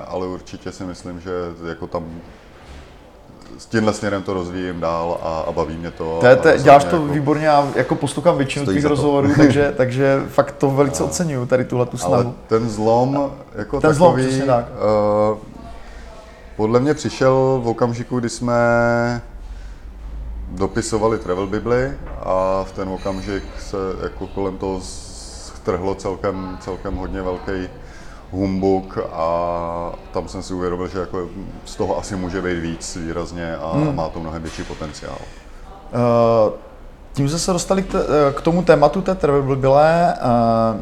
ale 0.07 0.27
určitě 0.27 0.71
si 0.71 0.83
myslím, 0.83 1.19
že 1.19 1.31
jako 1.69 1.87
tam 1.87 2.05
s 3.59 3.65
tímhle 3.65 3.93
směrem 3.93 4.23
to 4.23 4.33
rozvíjím 4.33 4.79
dál 4.79 5.17
a, 5.23 5.39
a 5.39 5.51
baví 5.51 5.77
mě 5.77 5.91
to. 5.91 6.19
A 6.23 6.27
je- 6.27 6.35
rozhodně 6.35 6.63
děláš 6.63 6.83
to 6.83 6.95
jako, 6.95 7.05
výborně, 7.07 7.45
já 7.45 7.67
jako 7.75 7.95
poslouchám 7.95 8.37
většinu 8.37 8.65
tvých 8.65 8.81
to. 8.83 8.89
rozhovorů, 8.89 9.29
takže, 9.37 9.73
takže 9.77 10.23
fakt 10.29 10.51
to 10.51 10.69
velice 10.71 11.03
oceňuju, 11.03 11.45
tady 11.45 11.65
tuhle 11.65 11.85
tu 11.85 11.97
Ale 12.03 12.19
snahu. 12.21 12.35
ten 12.47 12.69
zlom 12.69 13.31
jako 13.55 13.81
Ten 13.81 13.93
zlom, 13.93 14.11
takový, 14.11 14.27
přesně 14.27 14.45
tak. 14.45 14.65
Uh, 15.31 15.37
podle 16.57 16.79
mě 16.79 16.93
přišel 16.93 17.61
v 17.63 17.67
okamžiku, 17.67 18.19
kdy 18.19 18.29
jsme 18.29 18.53
dopisovali 20.51 21.17
Travel 21.19 21.47
Bibli 21.47 21.91
a 22.23 22.63
v 22.63 22.71
ten 22.71 22.89
okamžik 22.89 23.43
se 23.59 23.77
jako 24.03 24.27
kolem 24.27 24.57
toho 24.57 24.79
strhlo 24.81 25.95
celkem, 25.95 26.57
celkem 26.61 26.95
hodně 26.95 27.21
velký 27.21 27.69
humbuk 28.31 28.97
a 29.11 29.91
tam 30.13 30.27
jsem 30.27 30.43
si 30.43 30.53
uvědomil, 30.53 30.87
že 30.87 30.99
jako 30.99 31.29
z 31.65 31.75
toho 31.75 31.97
asi 31.97 32.15
může 32.15 32.41
být 32.41 32.59
víc 32.59 32.95
výrazně 32.95 33.55
a 33.55 33.71
hmm. 33.73 33.95
má 33.95 34.09
to 34.09 34.19
mnohem 34.19 34.41
větší 34.41 34.63
potenciál. 34.63 35.17
Uh, 35.93 36.53
tím 37.13 37.29
jsme 37.29 37.39
se 37.39 37.53
dostali 37.53 37.83
k, 37.83 37.91
te, 37.91 37.99
eh, 37.99 38.33
k 38.33 38.41
tomu 38.41 38.63
tématu 38.63 39.01
té 39.01 39.15
travel 39.15 39.55
byle. 39.55 40.13
Uh, 40.73 40.81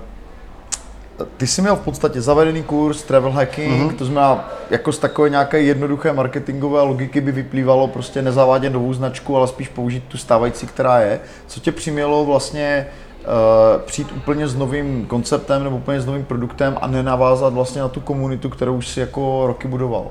ty 1.38 1.48
jsi 1.48 1.62
měl 1.62 1.76
v 1.76 1.80
podstatě 1.82 2.22
zavedený 2.22 2.64
kurz 2.64 3.04
travel 3.04 3.32
hacking, 3.32 3.72
Mhm. 3.74 3.88
mm-hmm. 3.90 3.96
to 3.96 4.06
znamená, 4.06 4.50
jako 4.70 4.92
z 4.92 5.00
takové 5.00 5.30
nějaké 5.30 5.62
jednoduché 5.62 6.14
marketingové 6.14 6.82
logiky 6.82 7.22
by 7.22 7.32
vyplývalo 7.32 7.88
prostě 7.88 8.22
nezavádět 8.22 8.74
novou 8.74 8.94
značku, 8.94 9.38
ale 9.38 9.48
spíš 9.48 9.68
použít 9.68 10.04
tu 10.08 10.18
stávající, 10.18 10.68
která 10.68 11.00
je. 11.00 11.20
Co 11.48 11.60
tě 11.60 11.72
přimělo 11.72 12.26
vlastně 12.26 12.88
přijít 13.86 14.12
úplně 14.12 14.48
s 14.48 14.56
novým 14.56 15.06
konceptem 15.06 15.64
nebo 15.64 15.78
úplně 15.78 16.02
s 16.02 16.06
novým 16.06 16.26
produktem 16.26 16.78
a 16.82 16.88
nenavázat 16.88 17.54
vlastně 17.54 17.82
na 17.82 17.88
tu 17.88 18.00
komunitu, 18.00 18.50
kterou 18.50 18.76
už 18.76 18.88
si 18.88 19.00
jako 19.00 19.48
roky 19.48 19.68
budoval? 19.68 20.08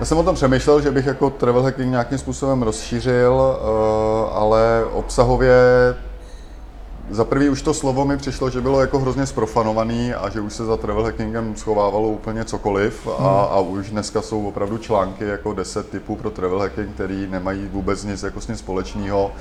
Já 0.00 0.06
jsem 0.06 0.18
o 0.18 0.22
tom 0.22 0.34
přemýšlel, 0.34 0.80
že 0.80 0.90
bych 0.90 1.06
jako 1.06 1.30
travel 1.30 1.62
hacking 1.62 1.90
nějakým 1.90 2.18
způsobem 2.18 2.62
rozšířil, 2.62 3.56
eh, 3.58 4.30
ale 4.32 4.84
obsahově 4.92 5.54
za 7.10 7.24
prvý 7.24 7.48
už 7.48 7.62
to 7.62 7.74
slovo 7.74 8.04
mi 8.04 8.16
přišlo, 8.16 8.50
že 8.50 8.60
bylo 8.60 8.80
jako 8.80 8.98
hrozně 8.98 9.26
sprofanovaný 9.26 10.14
a 10.14 10.28
že 10.28 10.40
už 10.40 10.52
se 10.52 10.64
za 10.64 10.76
travel 10.76 11.04
hackingem 11.04 11.56
schovávalo 11.56 12.08
úplně 12.08 12.44
cokoliv 12.44 13.08
a, 13.18 13.42
a 13.42 13.60
už 13.60 13.90
dneska 13.90 14.22
jsou 14.22 14.48
opravdu 14.48 14.78
články 14.78 15.24
jako 15.24 15.52
10 15.52 15.90
typů 15.90 16.16
pro 16.16 16.30
travel 16.30 16.58
hacking, 16.58 16.94
který 16.94 17.26
nemají 17.30 17.68
vůbec 17.72 18.04
nic 18.04 18.22
jako 18.22 18.40
s 18.40 18.48
ním 18.48 18.56
společného 18.56 19.32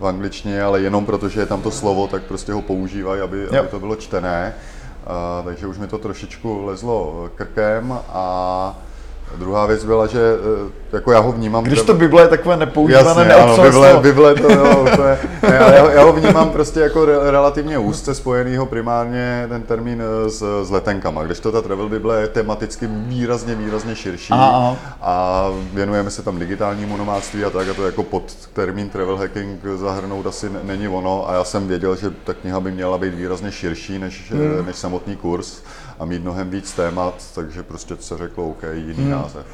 v 0.00 0.06
angličtině, 0.06 0.62
ale 0.62 0.80
jenom 0.80 1.06
protože 1.06 1.40
je 1.40 1.46
tam 1.46 1.62
to 1.62 1.70
slovo, 1.70 2.06
tak 2.06 2.22
prostě 2.22 2.52
ho 2.52 2.62
používají, 2.62 3.20
aby, 3.20 3.48
aby 3.48 3.68
to 3.68 3.80
bylo 3.80 3.96
čtené. 3.96 4.54
A, 5.06 5.42
takže 5.44 5.66
už 5.66 5.78
mi 5.78 5.86
to 5.86 5.98
trošičku 5.98 6.64
lezlo 6.64 7.30
krkem 7.34 7.98
a 8.08 8.76
Druhá 9.38 9.66
věc 9.66 9.84
byla, 9.84 10.06
že 10.06 10.20
eh, 10.20 10.96
jako 10.96 11.12
já 11.12 11.18
ho 11.18 11.32
vnímám... 11.32 11.64
Když 11.64 11.82
to 11.82 11.94
Bible 11.94 12.22
je 12.22 12.28
takové 12.28 12.56
nepoužívané, 12.56 13.20
Jasně, 13.20 13.34
ano, 13.34 13.56
Bible, 13.62 13.98
Bible 14.02 14.34
to 14.34 14.52
jo, 14.52 14.80
úplně, 14.92 15.18
ne, 15.42 15.54
já, 15.54 15.90
já, 15.90 16.02
ho 16.02 16.12
vnímám 16.12 16.50
prostě 16.50 16.80
jako 16.80 17.04
re, 17.04 17.30
relativně 17.30 17.78
úzce 17.78 18.14
spojenýho 18.14 18.66
primárně 18.66 19.46
ten 19.48 19.62
termín 19.62 20.02
eh, 20.02 20.30
s, 20.30 20.64
s 20.64 20.70
letenkama, 20.70 21.22
když 21.22 21.40
to 21.40 21.52
ta 21.52 21.62
Travel 21.62 21.88
Bible 21.88 22.20
je 22.20 22.28
tematicky 22.28 22.86
výrazně, 22.90 23.54
výrazně 23.54 23.96
širší 23.96 24.32
aha. 24.32 24.76
a 25.02 25.48
věnujeme 25.72 26.10
se 26.10 26.22
tam 26.22 26.38
digitálnímu 26.38 26.96
nomádství 26.96 27.44
a 27.44 27.50
tak 27.50 27.68
a 27.68 27.74
to 27.74 27.86
jako 27.86 28.02
pod 28.02 28.34
termín 28.52 28.88
Travel 28.88 29.16
Hacking 29.16 29.60
zahrnout 29.76 30.26
asi 30.26 30.50
není 30.62 30.88
ono 30.88 31.30
a 31.30 31.34
já 31.34 31.44
jsem 31.44 31.68
věděl, 31.68 31.96
že 31.96 32.10
ta 32.24 32.34
kniha 32.34 32.60
by 32.60 32.72
měla 32.72 32.98
být 32.98 33.14
výrazně 33.14 33.52
širší 33.52 33.98
než, 33.98 34.32
hmm. 34.32 34.66
než 34.66 34.76
samotný 34.76 35.16
kurz 35.16 35.62
a 35.98 36.04
mít 36.04 36.22
mnohem 36.22 36.50
víc 36.50 36.72
témat, 36.72 37.14
takže 37.34 37.62
prostě 37.62 37.96
se 38.00 38.18
řeklo 38.18 38.48
OK, 38.48 38.62
jiný 38.72 38.94
hmm. 38.94 39.10
název. 39.10 39.46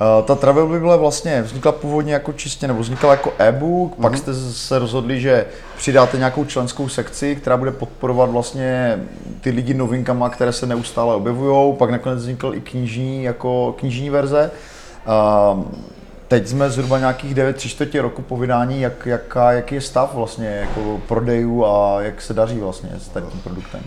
Uh, 0.00 0.24
ta 0.24 0.34
Travel 0.34 0.66
Bible 0.66 0.96
vlastně 0.96 1.42
vznikla 1.42 1.72
původně 1.72 2.12
jako 2.12 2.32
čistě, 2.32 2.68
nebo 2.68 2.80
vznikla 2.80 3.10
jako 3.10 3.32
e-book, 3.38 3.92
mm-hmm. 3.92 4.02
pak 4.02 4.18
jste 4.18 4.34
se 4.34 4.78
rozhodli, 4.78 5.20
že 5.20 5.46
přidáte 5.76 6.18
nějakou 6.18 6.44
členskou 6.44 6.88
sekci, 6.88 7.36
která 7.36 7.56
bude 7.56 7.70
podporovat 7.70 8.30
vlastně 8.30 8.98
ty 9.40 9.50
lidi 9.50 9.74
novinkama, 9.74 10.28
které 10.28 10.52
se 10.52 10.66
neustále 10.66 11.14
objevují, 11.14 11.76
pak 11.76 11.90
nakonec 11.90 12.18
vznikl 12.18 12.54
i 12.54 12.60
knižní, 12.60 13.24
jako 13.24 13.74
knižní 13.78 14.10
verze. 14.10 14.50
Uh, 15.54 15.64
teď 16.28 16.48
jsme 16.48 16.70
zhruba 16.70 16.98
nějakých 16.98 17.34
9 17.34 17.56
3 17.56 17.68
čtvrtě 17.68 18.02
roku 18.02 18.22
po 18.22 18.36
vydání, 18.36 18.80
jak, 18.80 19.06
jaká, 19.06 19.52
jaký 19.52 19.74
je 19.74 19.80
stav 19.80 20.14
vlastně 20.14 20.48
jako 20.48 21.00
prodejů 21.08 21.64
a 21.64 22.02
jak 22.02 22.22
se 22.22 22.34
daří 22.34 22.58
vlastně 22.58 22.90
s 22.98 23.08
tím 23.08 23.40
produktem? 23.44 23.80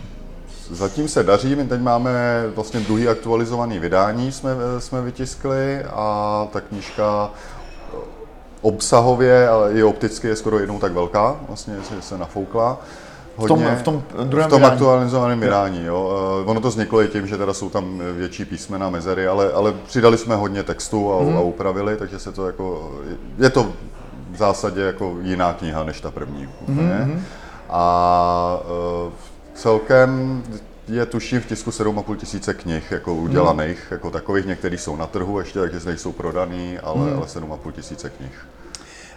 Zatím 0.70 1.08
se 1.08 1.22
daří, 1.22 1.56
my 1.56 1.64
teď 1.64 1.80
máme 1.80 2.12
vlastně 2.54 2.80
druhý 2.80 3.08
aktualizovaný 3.08 3.78
vydání, 3.78 4.32
jsme, 4.32 4.50
jsme 4.78 5.02
vytiskli 5.02 5.82
a 5.84 6.48
ta 6.52 6.60
knížka 6.60 7.30
obsahově, 8.60 9.48
ale 9.48 9.72
i 9.72 9.82
opticky 9.82 10.28
je 10.28 10.36
skoro 10.36 10.58
jednou 10.58 10.78
tak 10.78 10.92
velká, 10.92 11.36
vlastně 11.48 11.76
se, 11.88 12.02
se 12.02 12.18
nafoukla. 12.18 12.78
Hodně, 13.36 13.76
v 13.76 13.82
tom, 13.82 14.02
v 14.02 14.12
tom, 14.16 14.28
druhém 14.28 14.48
v 14.48 14.50
tom 14.50 14.64
aktualizovaném 14.64 15.40
vydání. 15.40 15.84
Jo. 15.84 16.10
Ono 16.44 16.60
to 16.60 16.68
vzniklo 16.68 17.02
i 17.02 17.08
tím, 17.08 17.26
že 17.26 17.38
teda 17.38 17.54
jsou 17.54 17.70
tam 17.70 18.02
větší 18.16 18.44
písmena, 18.44 18.90
mezery, 18.90 19.26
ale, 19.26 19.52
ale 19.52 19.72
přidali 19.72 20.18
jsme 20.18 20.36
hodně 20.36 20.62
textu 20.62 21.12
a, 21.12 21.22
mm. 21.22 21.36
a 21.36 21.40
upravili, 21.40 21.96
takže 21.96 22.18
se 22.18 22.32
to 22.32 22.46
jako, 22.46 22.92
je 23.38 23.50
to 23.50 23.66
v 24.32 24.36
zásadě 24.36 24.80
jako 24.80 25.16
jiná 25.22 25.52
kniha 25.52 25.84
než 25.84 26.00
ta 26.00 26.10
první. 26.10 26.48
Úplně. 26.60 27.00
Mm. 27.04 27.22
A 27.70 28.58
uh, 29.06 29.12
celkem 29.54 30.42
je 30.88 31.06
tuším 31.06 31.40
v 31.40 31.46
tisku 31.46 31.70
7,5 31.70 32.16
tisíce 32.16 32.54
knih 32.54 32.90
jako 32.90 33.14
udělaných, 33.14 33.78
hmm. 33.78 33.88
jako 33.90 34.10
takových, 34.10 34.46
některý 34.46 34.78
jsou 34.78 34.96
na 34.96 35.06
trhu 35.06 35.38
ještě, 35.38 35.58
takže 35.58 35.80
nejsou 35.86 36.12
prodaný, 36.12 36.78
ale, 36.78 37.10
hmm. 37.10 37.16
ale 37.16 37.26
7,5 37.26 37.72
tisíce 37.72 38.10
knih. 38.10 38.46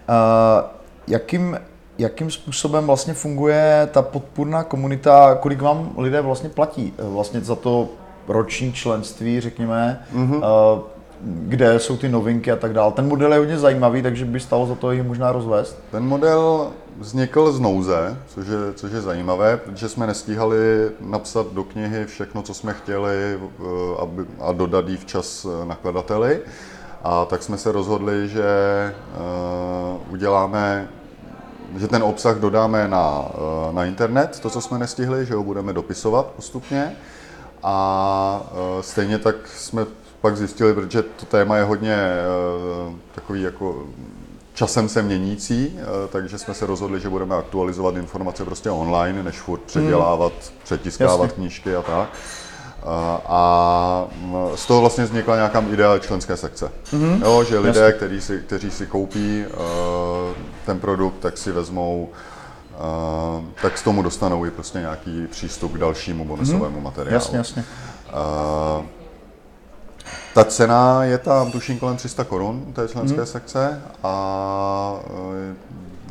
Uh, 0.10 0.70
jakým, 1.08 1.60
jakým 1.98 2.32
způsobem 2.32 2.88
vlastně 2.88 3.14
funguje 3.14 3.90
ta 3.92 4.02
podpůrná 4.02 4.64
komunita, 4.64 5.36
kolik 5.36 5.62
vám 5.62 5.94
lidé 5.98 6.22
vlastně 6.22 6.50
platí 6.50 6.94
eh, 6.98 7.04
vlastně 7.10 7.42
za 7.42 7.56
to 7.56 7.90
roční 8.28 8.74
členství, 8.74 9.42
řekněme, 9.42 10.06
mm-hmm. 10.16 10.38
uh, 10.38 10.84
kde 11.22 11.80
jsou 11.80 11.98
ty 11.98 12.10
novinky 12.10 12.52
a 12.52 12.56
tak 12.56 12.74
dále. 12.74 12.92
Ten 12.92 13.08
model 13.08 13.34
je 13.34 13.40
hodně 13.40 13.58
zajímavý, 13.58 14.02
takže 14.02 14.26
by 14.26 14.40
stalo 14.40 14.66
za 14.66 14.76
to 14.76 14.92
ji 14.92 15.04
možná 15.04 15.32
rozvést. 15.32 15.80
Ten 15.92 16.04
model 16.04 16.72
vznikl 17.00 17.52
z 17.52 17.60
nouze, 17.60 18.18
což 18.28 18.48
je, 18.48 18.74
což 18.76 18.92
je 18.92 19.02
zajímavé, 19.02 19.58
protože 19.58 19.90
jsme 19.90 20.08
nestíhali 20.08 20.58
napsat 21.00 21.48
do 21.54 21.64
knihy 21.64 22.06
všechno, 22.06 22.42
co 22.42 22.54
jsme 22.54 22.74
chtěli 22.74 23.16
eh, 23.34 23.66
aby, 24.00 24.26
a 24.40 24.52
dodat 24.52 24.90
jí 24.90 24.98
včas 24.98 25.46
eh, 25.46 25.66
nakladateli. 25.66 26.40
A 27.04 27.26
tak 27.26 27.44
jsme 27.44 27.58
se 27.58 27.72
rozhodli, 27.72 28.28
že 28.28 28.44
uh, 29.96 30.14
uděláme, 30.14 30.90
že 31.78 31.88
ten 31.88 32.04
obsah 32.04 32.38
dodáme 32.38 32.88
na, 32.88 33.26
na 33.72 33.86
internet, 33.86 34.40
to, 34.40 34.50
co 34.50 34.62
jsme 34.62 34.80
nestihli, 34.80 35.26
že 35.26 35.36
ho 35.36 35.44
budeme 35.44 35.74
dopisovat 35.74 36.26
postupně. 36.26 36.96
A 37.64 38.42
uh, 38.52 38.82
stejně 38.82 39.18
tak 39.18 39.36
jsme 39.48 39.86
pak 40.22 40.38
zjistili, 40.38 40.74
protože 40.74 41.02
to 41.02 41.26
téma 41.26 41.58
je 41.58 41.64
hodně 41.64 41.98
uh, 42.88 42.94
takový 43.16 43.42
jako 43.42 43.84
časem 44.58 44.90
se 44.90 45.02
měnící, 45.02 45.80
eh, 45.80 46.08
takže 46.08 46.38
jsme 46.38 46.54
se 46.54 46.66
rozhodli, 46.66 47.00
že 47.00 47.10
budeme 47.10 47.36
aktualizovat 47.36 47.96
informace 47.96 48.46
prostě 48.46 48.70
online, 48.70 49.24
než 49.24 49.40
furt 49.40 49.62
předělávat, 49.62 50.34
hmm. 50.34 50.60
přetiskávat 50.64 51.22
Jasně. 51.22 51.36
knížky 51.36 51.76
a 51.76 51.82
tak. 51.82 52.10
A 53.26 54.08
z 54.56 54.66
toho 54.66 54.82
vlastně 54.82 55.04
vznikla 55.04 55.36
nějaká 55.36 55.64
idea 55.72 56.00
členské 56.00 56.38
sekce. 56.38 56.72
Mm-hmm. 56.94 57.22
Jo, 57.26 57.44
že 57.44 57.60
lidé, 57.60 57.92
kteří 57.92 58.22
si, 58.22 58.44
kteří 58.46 58.72
si 58.72 58.88
koupí 58.88 59.46
uh, 59.46 59.56
ten 60.66 60.80
produkt, 60.80 61.20
tak 61.20 61.38
si 61.38 61.52
vezmou, 61.52 62.10
uh, 62.12 62.18
tak 63.62 63.78
z 63.78 63.82
tomu 63.82 64.02
dostanou 64.02 64.46
i 64.46 64.52
prostě 64.52 64.80
nějaký 64.80 65.28
přístup 65.28 65.74
k 65.74 65.78
dalšímu 65.78 66.26
bonusovému 66.26 66.80
mm-hmm. 66.80 66.84
materiálu. 66.84 67.14
Jasně, 67.14 67.38
jasně. 67.38 67.66
Uh, 68.80 68.86
ta 70.34 70.44
cena 70.44 71.04
je 71.04 71.18
tam 71.18 71.52
tuším 71.52 71.80
kolem 71.80 71.98
300 71.98 72.24
korun 72.24 72.74
té 72.74 72.88
členské 72.88 73.18
hmm. 73.18 73.26
sekce 73.26 73.82
a 74.04 75.00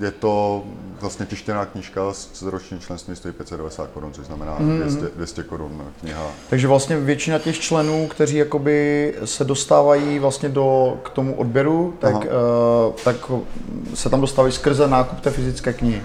eh, 0.00 0.04
je 0.04 0.10
to 0.10 0.64
vlastně 1.00 1.26
tištěná 1.26 1.66
knížka 1.66 2.12
s 2.12 2.42
ročním 2.42 2.80
členstvím 2.80 3.16
stojí 3.16 3.34
590 3.34 3.90
korun, 3.94 4.12
což 4.12 4.26
znamená 4.26 4.56
mm. 4.58 4.80
200, 4.80 5.06
200 5.16 5.42
korun 5.42 5.84
kniha. 6.00 6.26
Takže 6.50 6.68
vlastně 6.68 6.96
většina 6.96 7.38
těch 7.38 7.60
členů, 7.60 8.08
kteří 8.08 8.36
jakoby 8.36 9.14
se 9.24 9.44
dostávají 9.44 10.18
vlastně 10.18 10.48
do, 10.48 10.96
k 11.02 11.10
tomu 11.10 11.34
odběru, 11.34 11.94
tak, 11.98 12.14
uh, 12.14 12.22
tak 13.04 13.16
se 13.94 14.10
tam 14.10 14.20
dostávají 14.20 14.52
skrze 14.52 14.88
nákup 14.88 15.20
té 15.20 15.30
fyzické 15.30 15.72
knihy 15.72 16.02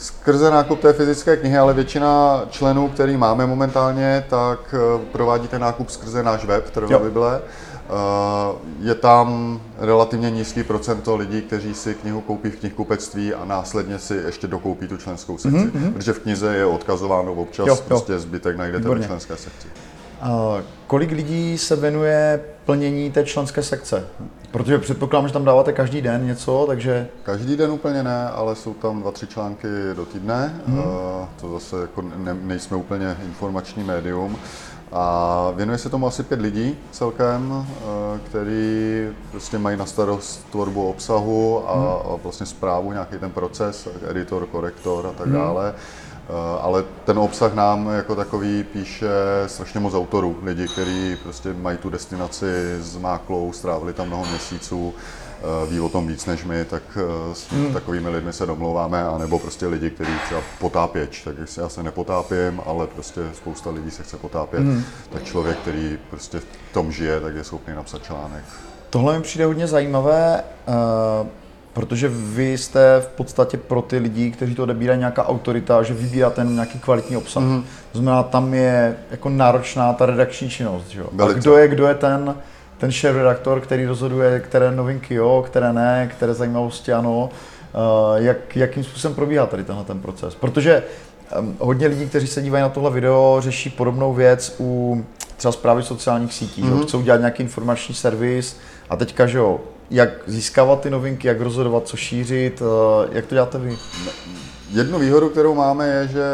skrze 0.00 0.50
nákup 0.50 0.80
té 0.80 0.92
fyzické 0.92 1.36
knihy, 1.36 1.58
ale 1.58 1.74
většina 1.74 2.42
členů, 2.50 2.88
který 2.88 3.16
máme 3.16 3.46
momentálně, 3.46 4.24
tak 4.30 4.74
eh, 4.74 5.04
provádí 5.12 5.48
ten 5.48 5.60
nákup 5.60 5.90
skrze 5.90 6.22
náš 6.22 6.44
web, 6.44 6.70
Travel 6.70 6.98
Bible. 6.98 7.40
Eh, 7.40 8.56
je 8.80 8.94
tam 8.94 9.60
relativně 9.78 10.30
nízký 10.30 10.62
procento 10.62 11.16
lidí, 11.16 11.42
kteří 11.42 11.74
si 11.74 11.94
knihu 11.94 12.20
koupí 12.20 12.50
v 12.50 12.56
knihkupectví 12.56 13.34
a 13.34 13.44
následně 13.44 13.98
si 13.98 14.14
ještě 14.14 14.46
dokoupí 14.46 14.88
tu 14.88 14.96
členskou 14.96 15.38
sekci, 15.38 15.58
mm-hmm. 15.58 15.92
protože 15.92 16.12
v 16.12 16.18
knize 16.18 16.56
je 16.56 16.66
odkazováno 16.66 17.32
občas, 17.32 17.66
jo, 17.66 17.74
jo. 17.74 17.82
prostě 17.88 18.18
zbytek 18.18 18.56
najdete 18.56 18.78
Výborně. 18.78 19.00
ve 19.00 19.06
členské 19.06 19.36
sekci. 19.36 19.68
Uh, 20.22 20.60
kolik 20.86 21.10
lidí 21.10 21.58
se 21.58 21.76
věnuje 21.76 22.40
plnění 22.64 23.10
té 23.10 23.24
členské 23.24 23.62
sekce? 23.62 24.06
Protože 24.50 24.78
předpokládám, 24.78 25.28
že 25.28 25.32
tam 25.32 25.44
dáváte 25.44 25.72
každý 25.72 26.02
den 26.02 26.26
něco, 26.26 26.64
takže... 26.66 27.08
Každý 27.22 27.56
den 27.56 27.70
úplně 27.70 28.02
ne, 28.02 28.28
ale 28.28 28.56
jsou 28.56 28.74
tam 28.74 29.00
dva, 29.00 29.10
tři 29.10 29.26
články 29.26 29.68
do 29.96 30.06
týdne. 30.06 30.60
Hmm. 30.66 30.82
To 31.40 31.48
zase 31.52 31.80
jako 31.80 32.02
ne, 32.02 32.36
nejsme 32.42 32.76
úplně 32.76 33.16
informační 33.24 33.84
médium. 33.84 34.36
A 34.92 35.52
věnuje 35.56 35.78
se 35.78 35.90
tomu 35.90 36.06
asi 36.06 36.22
pět 36.22 36.40
lidí 36.40 36.76
celkem, 36.90 37.50
uh, 37.50 37.64
který 38.24 39.08
prostě 39.30 39.58
mají 39.58 39.76
na 39.76 39.86
starost 39.86 40.50
tvorbu 40.50 40.88
obsahu 40.88 41.68
a, 41.68 41.74
hmm. 41.74 41.86
a 41.86 42.16
vlastně 42.22 42.46
zprávu, 42.46 42.92
nějaký 42.92 43.18
ten 43.18 43.30
proces, 43.30 43.88
editor, 44.10 44.46
korektor 44.46 45.06
a 45.06 45.12
tak 45.12 45.26
hmm. 45.26 45.36
dále. 45.36 45.74
Eh, 45.76 46.09
ale 46.60 46.84
ten 47.04 47.18
obsah 47.18 47.54
nám 47.54 47.88
jako 47.88 48.14
takový 48.14 48.64
píše 48.64 49.08
strašně 49.46 49.80
moc 49.80 49.94
autorů, 49.94 50.38
lidi, 50.42 50.68
kteří 50.68 51.16
prostě 51.22 51.52
mají 51.52 51.78
tu 51.78 51.90
destinaci 51.90 52.76
s 52.80 52.96
máklou, 52.96 53.52
strávili 53.52 53.92
tam 53.92 54.06
mnoho 54.06 54.24
měsíců, 54.24 54.94
eh, 54.94 55.70
ví 55.70 55.80
o 55.80 55.88
tom 55.88 56.06
víc 56.06 56.26
než 56.26 56.44
my, 56.44 56.64
tak 56.64 56.82
eh, 56.96 57.34
s 57.34 57.50
hmm. 57.50 57.72
takovými 57.72 58.08
lidmi 58.08 58.32
se 58.32 58.46
domlouváme, 58.46 59.04
anebo 59.04 59.38
prostě 59.38 59.66
lidi, 59.66 59.90
kteří 59.90 60.12
třeba 60.24 60.40
potápěč, 60.58 61.22
tak 61.22 61.34
já 61.60 61.68
se 61.68 61.82
nepotápím, 61.82 62.60
ale 62.66 62.86
prostě 62.86 63.20
spousta 63.34 63.70
lidí 63.70 63.90
se 63.90 64.02
chce 64.02 64.16
potápět, 64.16 64.60
hmm. 64.60 64.84
tak 65.10 65.24
člověk, 65.24 65.58
který 65.58 65.98
prostě 66.10 66.40
v 66.40 66.44
tom 66.72 66.92
žije, 66.92 67.20
tak 67.20 67.34
je 67.34 67.44
schopný 67.44 67.74
napsat 67.74 68.02
článek. 68.02 68.44
Tohle 68.90 69.16
mi 69.16 69.22
přijde 69.22 69.44
hodně 69.44 69.66
zajímavé. 69.66 70.42
Protože 71.72 72.08
vy 72.08 72.58
jste 72.58 73.00
v 73.00 73.06
podstatě 73.06 73.56
pro 73.56 73.82
ty 73.82 73.98
lidi, 73.98 74.30
kteří 74.30 74.54
to 74.54 74.62
odebírají 74.62 74.98
nějaká 74.98 75.28
autorita, 75.28 75.82
že 75.82 75.94
vybírá 75.94 76.30
ten 76.30 76.54
nějaký 76.54 76.78
kvalitní 76.78 77.16
obsah. 77.16 77.42
Mm. 77.42 77.64
To 77.92 77.98
znamená, 77.98 78.22
tam 78.22 78.54
je 78.54 78.96
jako 79.10 79.28
náročná 79.28 79.92
ta 79.92 80.06
redakční 80.06 80.50
činnost. 80.50 80.88
Že? 80.88 81.02
A 81.18 81.32
kdo 81.32 81.56
je, 81.56 81.68
kdo 81.68 81.86
je 81.86 81.94
ten, 81.94 82.34
ten 82.78 82.92
šéf 82.92 83.16
redaktor, 83.16 83.60
který 83.60 83.86
rozhoduje, 83.86 84.40
které 84.40 84.72
novinky 84.72 85.14
jo, 85.14 85.44
které 85.46 85.72
ne, 85.72 86.10
které 86.16 86.34
zajímavosti 86.34 86.92
ano. 86.92 87.30
jak, 88.14 88.56
jakým 88.56 88.84
způsobem 88.84 89.14
probíhá 89.14 89.46
tady 89.46 89.64
tenhle 89.64 89.84
ten 89.84 90.00
proces. 90.00 90.34
Protože 90.34 90.82
hodně 91.58 91.86
lidí, 91.86 92.06
kteří 92.06 92.26
se 92.26 92.42
dívají 92.42 92.62
na 92.62 92.68
tohle 92.68 92.90
video, 92.90 93.36
řeší 93.40 93.70
podobnou 93.70 94.14
věc 94.14 94.56
u 94.60 95.04
třeba 95.36 95.52
zprávy 95.52 95.82
sociálních 95.82 96.32
sítí. 96.32 96.62
Mm-hmm. 96.62 96.82
Chcou 96.82 97.02
dělat 97.02 97.18
nějaký 97.18 97.42
informační 97.42 97.94
servis 97.94 98.56
a 98.90 98.96
teďka, 98.96 99.26
že 99.26 99.38
jo, 99.38 99.60
jak 99.90 100.08
získávat 100.26 100.80
ty 100.80 100.90
novinky, 100.90 101.28
jak 101.28 101.40
rozhodovat, 101.40 101.88
co 101.88 101.96
šířit, 101.96 102.62
jak 103.12 103.26
to 103.26 103.34
děláte 103.34 103.58
vy? 103.58 103.78
Jednu 104.72 104.98
výhodu, 104.98 105.28
kterou 105.28 105.54
máme, 105.54 105.88
je, 105.88 106.08
že 106.08 106.24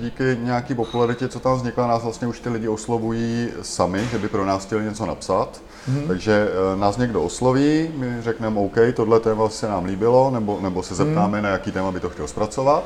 díky 0.00 0.38
nějaký 0.42 0.74
popularitě, 0.74 1.28
co 1.28 1.40
tam 1.40 1.56
vznikla, 1.56 1.86
nás 1.86 2.02
vlastně 2.02 2.28
už 2.28 2.40
ty 2.40 2.48
lidi 2.48 2.68
oslovují 2.68 3.48
sami, 3.62 4.08
že 4.10 4.18
by 4.18 4.28
pro 4.28 4.46
nás 4.46 4.66
chtěli 4.66 4.84
něco 4.84 5.06
napsat. 5.06 5.62
Mm-hmm. 5.90 6.06
Takže 6.06 6.48
eh, 6.48 6.76
nás 6.76 6.96
někdo 6.96 7.22
osloví, 7.22 7.90
my 7.96 8.22
řekneme 8.22 8.60
OK, 8.60 8.76
tohle 8.94 9.20
téma 9.20 9.48
se 9.48 9.68
nám 9.68 9.84
líbilo, 9.84 10.30
nebo, 10.30 10.58
nebo 10.60 10.82
se 10.82 10.94
zeptáme, 10.94 11.38
mm-hmm. 11.38 11.42
na 11.42 11.48
jaký 11.48 11.72
téma 11.72 11.92
by 11.92 12.00
to 12.00 12.10
chtěl 12.10 12.28
zpracovat. 12.28 12.84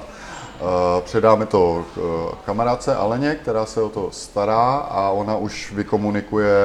Eh, 0.64 1.02
předáme 1.02 1.46
to 1.46 1.84
eh, 1.96 2.00
kamarádce 2.46 2.94
Aleně, 2.96 3.34
která 3.34 3.66
se 3.66 3.82
o 3.82 3.88
to 3.88 4.10
stará 4.10 4.74
a 4.74 5.10
ona 5.10 5.36
už 5.36 5.72
vykomunikuje 5.72 6.56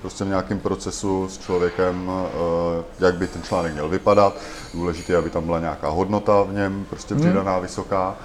prostě 0.00 0.24
v 0.24 0.28
nějakém 0.28 0.58
procesu 0.58 1.28
s 1.28 1.38
člověkem, 1.38 2.10
jak 3.00 3.14
by 3.14 3.26
ten 3.26 3.42
článek 3.42 3.72
měl 3.72 3.88
vypadat. 3.88 4.36
Důležité, 4.74 5.16
aby 5.16 5.30
tam 5.30 5.44
byla 5.44 5.60
nějaká 5.60 5.88
hodnota 5.88 6.42
v 6.42 6.52
něm, 6.52 6.86
prostě 6.90 7.14
přidaná 7.14 7.56
mm. 7.56 7.62
vysoká 7.62 8.16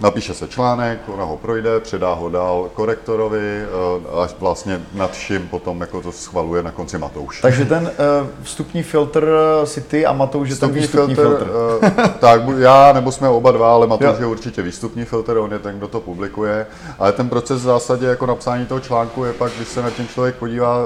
Napíše 0.00 0.34
se 0.34 0.48
článek, 0.48 1.00
ona 1.06 1.24
ho 1.24 1.36
projde, 1.36 1.80
předá 1.80 2.14
ho 2.14 2.28
dál 2.28 2.70
korektorovi, 2.74 3.62
eh, 3.62 4.22
až 4.22 4.34
vlastně 4.40 4.82
nad 4.94 5.12
vším 5.12 5.48
potom 5.48 5.80
jako 5.80 6.02
to 6.02 6.12
schvaluje 6.12 6.62
na 6.62 6.70
konci 6.70 6.98
Matouš. 6.98 7.40
Takže 7.40 7.64
ten 7.64 7.82
uh, 7.82 8.28
vstupní 8.42 8.82
filtr 8.82 9.34
si 9.64 9.80
ty 9.80 10.06
a 10.06 10.12
Matouš 10.12 10.50
je 10.50 10.56
ten 10.56 10.72
výstupní 10.72 11.14
filtr. 11.14 11.44
filtr. 11.44 12.08
Tak 12.18 12.40
já, 12.58 12.92
nebo 12.92 13.12
jsme 13.12 13.28
oba 13.28 13.50
dva, 13.50 13.72
ale 13.72 13.86
Matouš 13.86 14.08
jo. 14.08 14.16
je 14.18 14.26
určitě 14.26 14.62
výstupní 14.62 15.04
filtr, 15.04 15.36
on 15.36 15.52
je 15.52 15.58
ten, 15.58 15.78
kdo 15.78 15.88
to 15.88 16.00
publikuje. 16.00 16.66
Ale 16.98 17.12
ten 17.12 17.28
proces 17.28 17.60
v 17.60 17.64
zásadě 17.64 18.06
jako 18.06 18.26
napsání 18.26 18.66
toho 18.66 18.80
článku 18.80 19.24
je 19.24 19.32
pak, 19.32 19.52
když 19.52 19.68
se 19.68 19.82
na 19.82 19.90
ten 19.90 20.08
člověk 20.08 20.34
podívá, 20.34 20.84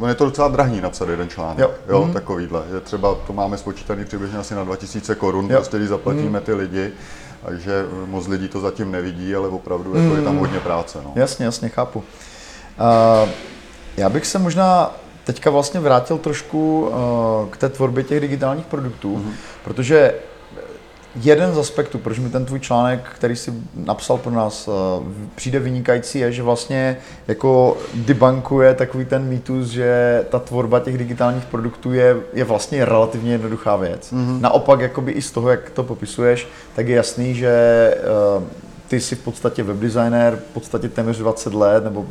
on 0.00 0.08
je 0.08 0.14
to 0.14 0.24
docela 0.24 0.48
drahý 0.48 0.80
napsat 0.80 1.08
jeden 1.08 1.28
článek, 1.28 1.58
jo, 1.58 1.70
jo 1.88 2.04
mm. 2.04 2.12
takovýhle. 2.12 2.62
Je 2.74 2.80
třeba, 2.80 3.14
to 3.26 3.32
máme 3.32 3.58
spočítaný 3.58 4.04
přibližně 4.04 4.38
asi 4.38 4.54
na 4.54 4.64
2000 4.64 5.14
korun, 5.14 5.48
prostě 5.48 5.76
když 5.76 5.88
zaplatíme 5.88 6.38
mm. 6.38 6.44
ty 6.44 6.54
lidi 6.54 6.92
takže 7.46 7.86
moc 8.06 8.26
lidí 8.26 8.48
to 8.48 8.60
zatím 8.60 8.92
nevidí, 8.92 9.34
ale 9.34 9.48
opravdu 9.48 9.94
mm. 9.94 10.02
jako 10.02 10.16
je 10.16 10.22
tam 10.22 10.32
hmm. 10.32 10.40
hodně 10.40 10.60
práce. 10.60 10.98
No. 11.04 11.12
Jasně, 11.14 11.44
jasně, 11.44 11.68
chápu. 11.68 11.98
Uh, 11.98 13.28
já 13.96 14.08
bych 14.08 14.26
se 14.26 14.38
možná 14.38 14.94
teďka 15.24 15.50
vlastně 15.50 15.80
vrátil 15.80 16.18
trošku 16.18 16.80
uh, 16.80 17.48
k 17.50 17.56
té 17.56 17.68
tvorbě 17.68 18.04
těch 18.04 18.20
digitálních 18.20 18.66
produktů, 18.66 19.16
mm. 19.16 19.32
protože 19.64 20.14
jeden 21.16 21.54
z 21.54 21.58
aspektů, 21.58 21.98
proč 21.98 22.18
mi 22.18 22.30
ten 22.30 22.44
tvůj 22.44 22.60
článek, 22.60 23.00
který 23.14 23.36
si 23.36 23.52
napsal 23.74 24.18
pro 24.18 24.32
nás, 24.32 24.68
eh, 24.68 24.72
přijde 25.34 25.58
vynikající, 25.58 26.18
je, 26.18 26.32
že 26.32 26.42
vlastně 26.42 26.96
jako 27.28 27.76
debankuje 27.94 28.74
takový 28.74 29.04
ten 29.04 29.24
mýtus, 29.24 29.68
že 29.68 30.24
ta 30.28 30.38
tvorba 30.38 30.80
těch 30.80 30.98
digitálních 30.98 31.44
produktů 31.44 31.92
je, 31.92 32.16
je 32.32 32.44
vlastně 32.44 32.84
relativně 32.84 33.32
jednoduchá 33.32 33.76
věc. 33.76 34.12
Mm-hmm. 34.12 34.40
Naopak, 34.40 34.80
jakoby 34.80 35.12
i 35.12 35.22
z 35.22 35.30
toho, 35.30 35.50
jak 35.50 35.70
to 35.70 35.82
popisuješ, 35.82 36.48
tak 36.76 36.88
je 36.88 36.96
jasný, 36.96 37.34
že 37.34 37.94
uh, 38.36 38.42
ty 38.88 39.00
jsi 39.00 39.16
v 39.16 39.24
podstatě 39.24 39.62
webdesigner, 39.62 40.36
v 40.36 40.54
podstatě 40.54 40.88
téměř 40.88 41.18
20 41.18 41.54
let 41.54 41.84
nebo 41.84 42.06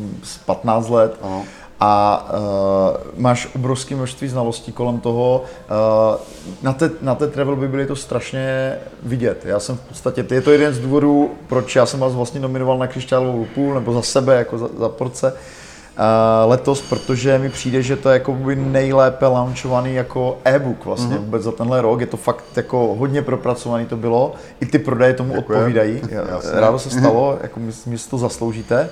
15 0.45 0.89
let. 0.89 1.17
Ano 1.21 1.43
a 1.79 2.25
uh, 2.33 3.21
máš 3.21 3.47
obrovské 3.55 3.95
množství 3.95 4.27
znalostí 4.27 4.71
kolem 4.71 4.99
toho. 4.99 5.43
Uh, 5.43 6.19
na, 6.61 6.73
té, 6.73 6.91
na 7.01 7.15
té 7.15 7.27
travel 7.27 7.55
by 7.55 7.67
byly 7.67 7.85
to 7.85 7.95
strašně 7.95 8.75
vidět. 9.03 9.45
Já 9.45 9.59
jsem 9.59 9.77
v 9.77 9.79
podstatě, 9.79 10.25
je 10.31 10.41
to 10.41 10.51
jeden 10.51 10.73
z 10.73 10.79
důvodů, 10.79 11.31
proč 11.47 11.75
já 11.75 11.85
jsem 11.85 11.99
vás 11.99 12.13
vlastně 12.13 12.39
nominoval 12.39 12.77
na 12.77 12.87
křišťálovou 12.87 13.37
lupu, 13.37 13.73
nebo 13.73 13.93
za 13.93 14.01
sebe, 14.01 14.35
jako 14.35 14.57
za, 14.57 14.69
za 14.79 14.89
porce, 14.89 15.31
uh, 15.31 16.49
letos, 16.49 16.81
protože 16.81 17.39
mi 17.39 17.49
přijde, 17.49 17.81
že 17.81 17.95
to 17.95 18.09
je 18.09 18.13
jako 18.13 18.33
by 18.33 18.55
nejlépe 18.55 19.27
launchovaný 19.27 19.95
jako 19.95 20.37
e-book 20.45 20.85
vlastně 20.85 21.15
mm-hmm. 21.15 21.19
vůbec 21.19 21.43
za 21.43 21.51
tenhle 21.51 21.81
rok. 21.81 22.01
Je 22.01 22.07
to 22.07 22.17
fakt 22.17 22.45
jako 22.55 22.95
hodně 22.99 23.21
propracovaný 23.21 23.85
to 23.85 23.97
bylo. 23.97 24.33
I 24.59 24.65
ty 24.65 24.79
prodeje 24.79 25.13
tomu 25.13 25.33
Děkujem. 25.33 25.59
odpovídají. 25.59 26.01
Rádo 26.53 26.79
se 26.79 26.89
stalo, 26.89 27.37
jako 27.41 27.59
my, 27.59 27.71
my 27.85 27.97
si 27.97 28.09
to 28.09 28.17
zasloužíte. 28.17 28.89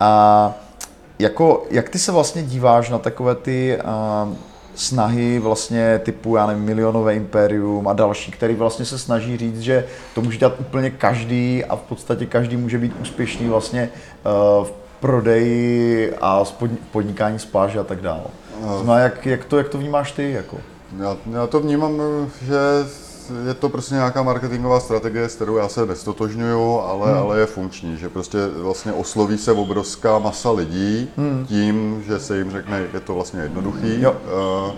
A 0.00 0.54
uh, 0.62 0.67
jako, 1.18 1.66
jak 1.70 1.88
ty 1.88 1.98
se 1.98 2.12
vlastně 2.12 2.42
díváš 2.42 2.90
na 2.90 2.98
takové 2.98 3.34
ty 3.34 3.78
uh, 3.84 4.34
snahy 4.74 5.38
vlastně 5.38 6.00
typu, 6.04 6.36
já 6.36 6.46
nevím, 6.46 6.64
milionové 6.64 7.14
impérium 7.14 7.88
a 7.88 7.92
další, 7.92 8.32
který 8.32 8.54
vlastně 8.54 8.84
se 8.84 8.98
snaží 8.98 9.36
říct, 9.36 9.60
že 9.60 9.86
to 10.14 10.20
může 10.20 10.38
dělat 10.38 10.60
úplně 10.60 10.90
každý 10.90 11.64
a 11.64 11.76
v 11.76 11.82
podstatě 11.82 12.26
každý 12.26 12.56
může 12.56 12.78
být 12.78 12.92
úspěšný 13.00 13.48
vlastně 13.48 13.90
uh, 14.60 14.66
v 14.66 14.72
prodeji 15.00 16.14
a 16.20 16.44
podnikání 16.90 17.38
z 17.38 17.44
pláže 17.44 17.78
a 17.78 17.84
tak 17.84 18.00
dále. 18.00 18.24
No. 18.84 18.98
jak, 18.98 19.26
jak, 19.26 19.44
to, 19.44 19.58
jak 19.58 19.68
to 19.68 19.78
vnímáš 19.78 20.12
ty? 20.12 20.32
Jako? 20.32 20.56
Já, 20.98 21.16
já 21.32 21.46
to 21.46 21.60
vnímám, 21.60 22.00
že 22.42 22.56
je 23.46 23.54
to 23.54 23.68
prostě 23.68 23.94
nějaká 23.94 24.22
marketingová 24.22 24.80
strategie, 24.80 25.28
s 25.28 25.34
kterou 25.34 25.56
já 25.56 25.68
se 25.68 25.86
nestotožňuju, 25.86 26.80
ale, 26.80 27.12
hmm. 27.12 27.18
ale 27.18 27.38
je 27.38 27.46
funkční, 27.46 27.96
že 27.96 28.08
prostě 28.08 28.38
vlastně 28.46 28.92
osloví 28.92 29.38
se 29.38 29.52
obrovská 29.52 30.18
masa 30.18 30.50
lidí 30.50 31.10
hmm. 31.16 31.46
tím, 31.48 32.02
že 32.06 32.18
se 32.18 32.38
jim 32.38 32.50
řekne, 32.50 32.86
je 32.92 33.00
to 33.00 33.14
vlastně 33.14 33.40
jednoduchý. 33.40 34.02
Jo. 34.02 34.12
Uh, 34.12 34.72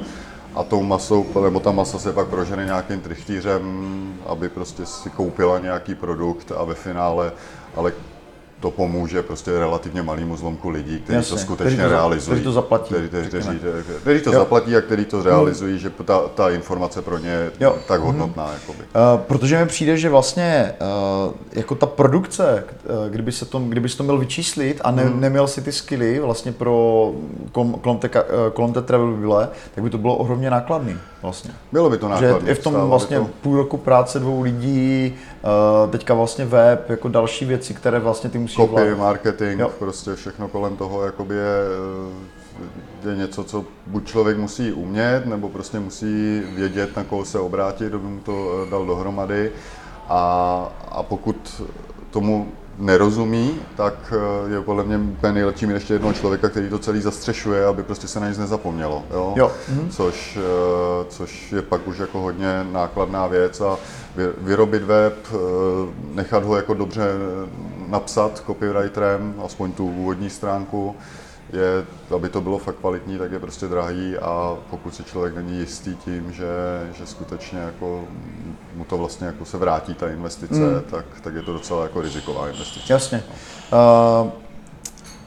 a 0.54 0.62
tou 0.62 0.82
masou, 0.82 1.26
nebo 1.42 1.60
ta 1.60 1.72
masa 1.72 1.98
se 1.98 2.12
pak 2.12 2.28
prožene 2.28 2.64
nějakým 2.64 3.00
trichtýřem, 3.00 3.62
aby 4.26 4.48
prostě 4.48 4.86
si 4.86 5.10
koupila 5.10 5.58
nějaký 5.58 5.94
produkt 5.94 6.52
a 6.56 6.64
ve 6.64 6.74
finále 6.74 7.32
ale 7.76 7.92
to 8.61 8.70
pomůže 8.70 9.23
prostě 9.23 9.59
relativně 9.59 10.03
malému 10.03 10.37
zlomku 10.37 10.68
lidí, 10.68 10.99
kteří 10.99 11.16
Jasně, 11.16 11.37
to 11.37 11.38
skutečně 11.38 11.73
kteří 11.73 11.83
to, 11.83 11.88
realizují. 11.88 12.35
Kteří 12.35 12.44
to 12.44 12.53
zaplatí. 12.53 12.94
Kteří, 12.94 13.09
kteří, 13.09 13.29
kteří, 13.29 13.61
kteří 14.01 14.20
to 14.20 14.33
jo. 14.33 14.38
zaplatí 14.38 14.77
a 14.77 14.81
kteří 14.81 15.05
to 15.05 15.23
zrealizují, 15.23 15.73
hmm. 15.73 15.81
že 15.81 15.90
ta, 15.90 16.20
ta 16.35 16.51
informace 16.51 17.03
pro 17.03 17.18
ně 17.18 17.29
je 17.29 17.53
jo. 17.61 17.77
tak 17.88 18.01
hodnotná. 18.01 18.44
Hmm. 18.44 18.55
Jakoby. 18.55 18.79
Uh, 18.79 19.20
protože 19.20 19.59
mi 19.59 19.66
přijde, 19.66 19.96
že 19.96 20.09
vlastně 20.09 20.73
uh, 21.27 21.35
jako 21.53 21.75
ta 21.75 21.87
produkce, 21.87 22.64
uh, 23.05 23.11
kdyby 23.11 23.33
se 23.33 23.44
to, 23.44 23.59
kdyby 23.59 23.88
se 23.88 23.96
to 23.96 24.03
měl 24.03 24.18
vyčíslit 24.18 24.81
a 24.85 24.90
ne, 24.90 25.05
hmm. 25.05 25.20
neměl 25.20 25.46
si 25.46 25.62
ty 25.62 25.73
skilly 25.73 26.20
vlastně 26.20 26.53
pro 26.53 27.12
kolem 27.53 27.99
té, 27.99 28.11
kolem 28.53 28.73
té 28.73 28.83
travel 28.83 29.51
tak 29.75 29.85
by 29.85 29.90
to 29.90 29.99
bylo 29.99 30.16
ohromně 30.16 30.51
nákladný 30.51 30.96
vlastně. 31.22 31.50
Bylo 31.72 31.90
by 31.90 31.98
to 31.98 32.09
nákladné. 32.09 32.40
Že 32.40 32.50
je 32.50 32.54
v 32.54 32.62
tom 32.62 32.74
vlastně 32.74 33.18
to... 33.18 33.30
půl 33.42 33.56
roku 33.56 33.76
práce 33.76 34.18
dvou 34.18 34.42
lidí, 34.42 35.14
uh, 35.85 35.90
teďka 35.90 36.14
vlastně 36.14 36.44
web, 36.44 36.90
jako 36.90 37.09
další 37.09 37.44
věci, 37.44 37.74
které 37.74 37.98
vlastně 37.98 38.30
ty 38.30 38.38
musíš 38.38 38.56
Copy, 38.56 38.72
vládat. 38.72 38.98
marketing, 38.98 39.61
jo. 39.61 39.70
prostě 39.78 40.14
všechno 40.14 40.48
kolem 40.48 40.76
toho 40.76 41.04
jakoby 41.04 41.35
je, 41.35 41.59
eh, 43.04 43.11
je 43.11 43.16
něco, 43.16 43.44
co 43.44 43.64
buď 43.87 44.06
člověk 44.06 44.38
musí 44.38 44.72
umět, 44.72 45.26
nebo 45.26 45.48
prostě 45.48 45.80
musí 45.80 46.42
vědět, 46.54 46.96
na 46.96 47.04
koho 47.04 47.24
se 47.24 47.38
obrátit, 47.38 47.88
kdo 47.88 47.98
by 47.98 48.09
mu 48.09 48.20
to 48.20 48.64
eh, 48.66 48.70
dal 48.70 48.87
dohromady. 48.87 49.52
A, 50.09 50.72
a 50.88 51.02
pokud 51.02 51.62
tomu 52.11 52.48
nerozumí, 52.81 53.61
tak 53.77 54.12
eh, 54.12 54.53
je 54.53 54.61
podle 54.61 54.85
mě 54.85 54.99
úplně 54.99 55.33
nejlepší 55.33 55.66
mít 55.66 55.75
ještě 55.75 55.95
jednoho 55.95 56.14
člověka, 56.14 56.49
který 56.49 56.69
to 56.69 56.79
celý 56.79 57.01
zastřešuje, 57.01 57.66
aby 57.66 57.83
prostě 57.83 58.09
se 58.09 58.21
na 58.21 58.29
nic 58.29 58.38
nezapomnělo. 58.38 59.05
Jo? 59.11 59.35
Jo. 59.37 59.53
Mhm. 59.69 59.90
Což, 59.90 60.38
eh, 60.40 61.05
což 61.09 61.53
je 61.53 61.62
pak 61.62 61.88
už 61.88 61.99
jako 61.99 62.21
hodně 62.21 62.66
nákladná 62.73 63.27
věc 63.27 63.61
a 63.61 63.77
vyrobit 64.38 64.83
web, 64.83 65.14
eh, 65.27 65.37
nechat 66.14 66.45
ho 66.45 66.57
jako 66.57 66.75
dobře 66.75 67.05
napsat 67.88 68.43
copywriterem, 68.47 69.35
aspoň 69.45 69.73
tu 69.73 69.87
úvodní 69.87 70.31
stránku, 70.31 70.97
je, 71.52 71.86
aby 72.14 72.28
to 72.28 72.40
bylo 72.40 72.58
fakt 72.58 72.76
kvalitní, 72.76 73.18
tak 73.18 73.32
je 73.32 73.38
prostě 73.38 73.66
drahý 73.66 74.16
a 74.18 74.56
pokud 74.70 74.94
si 74.94 75.04
člověk 75.04 75.36
není 75.36 75.58
jistý 75.58 75.96
tím, 75.96 76.32
že, 76.32 76.46
že 76.98 77.06
skutečně 77.06 77.58
jako 77.58 78.04
mu 78.74 78.84
to 78.84 78.98
vlastně 78.98 79.26
jako 79.26 79.44
se 79.44 79.58
vrátí 79.58 79.94
ta 79.94 80.08
investice, 80.08 80.60
mm. 80.60 80.80
tak, 80.90 81.04
tak 81.22 81.34
je 81.34 81.42
to 81.42 81.52
docela 81.52 81.82
jako 81.82 82.00
riziková 82.00 82.48
investice. 82.48 82.92
Jasně. 82.92 83.22
Uh, 84.22 84.30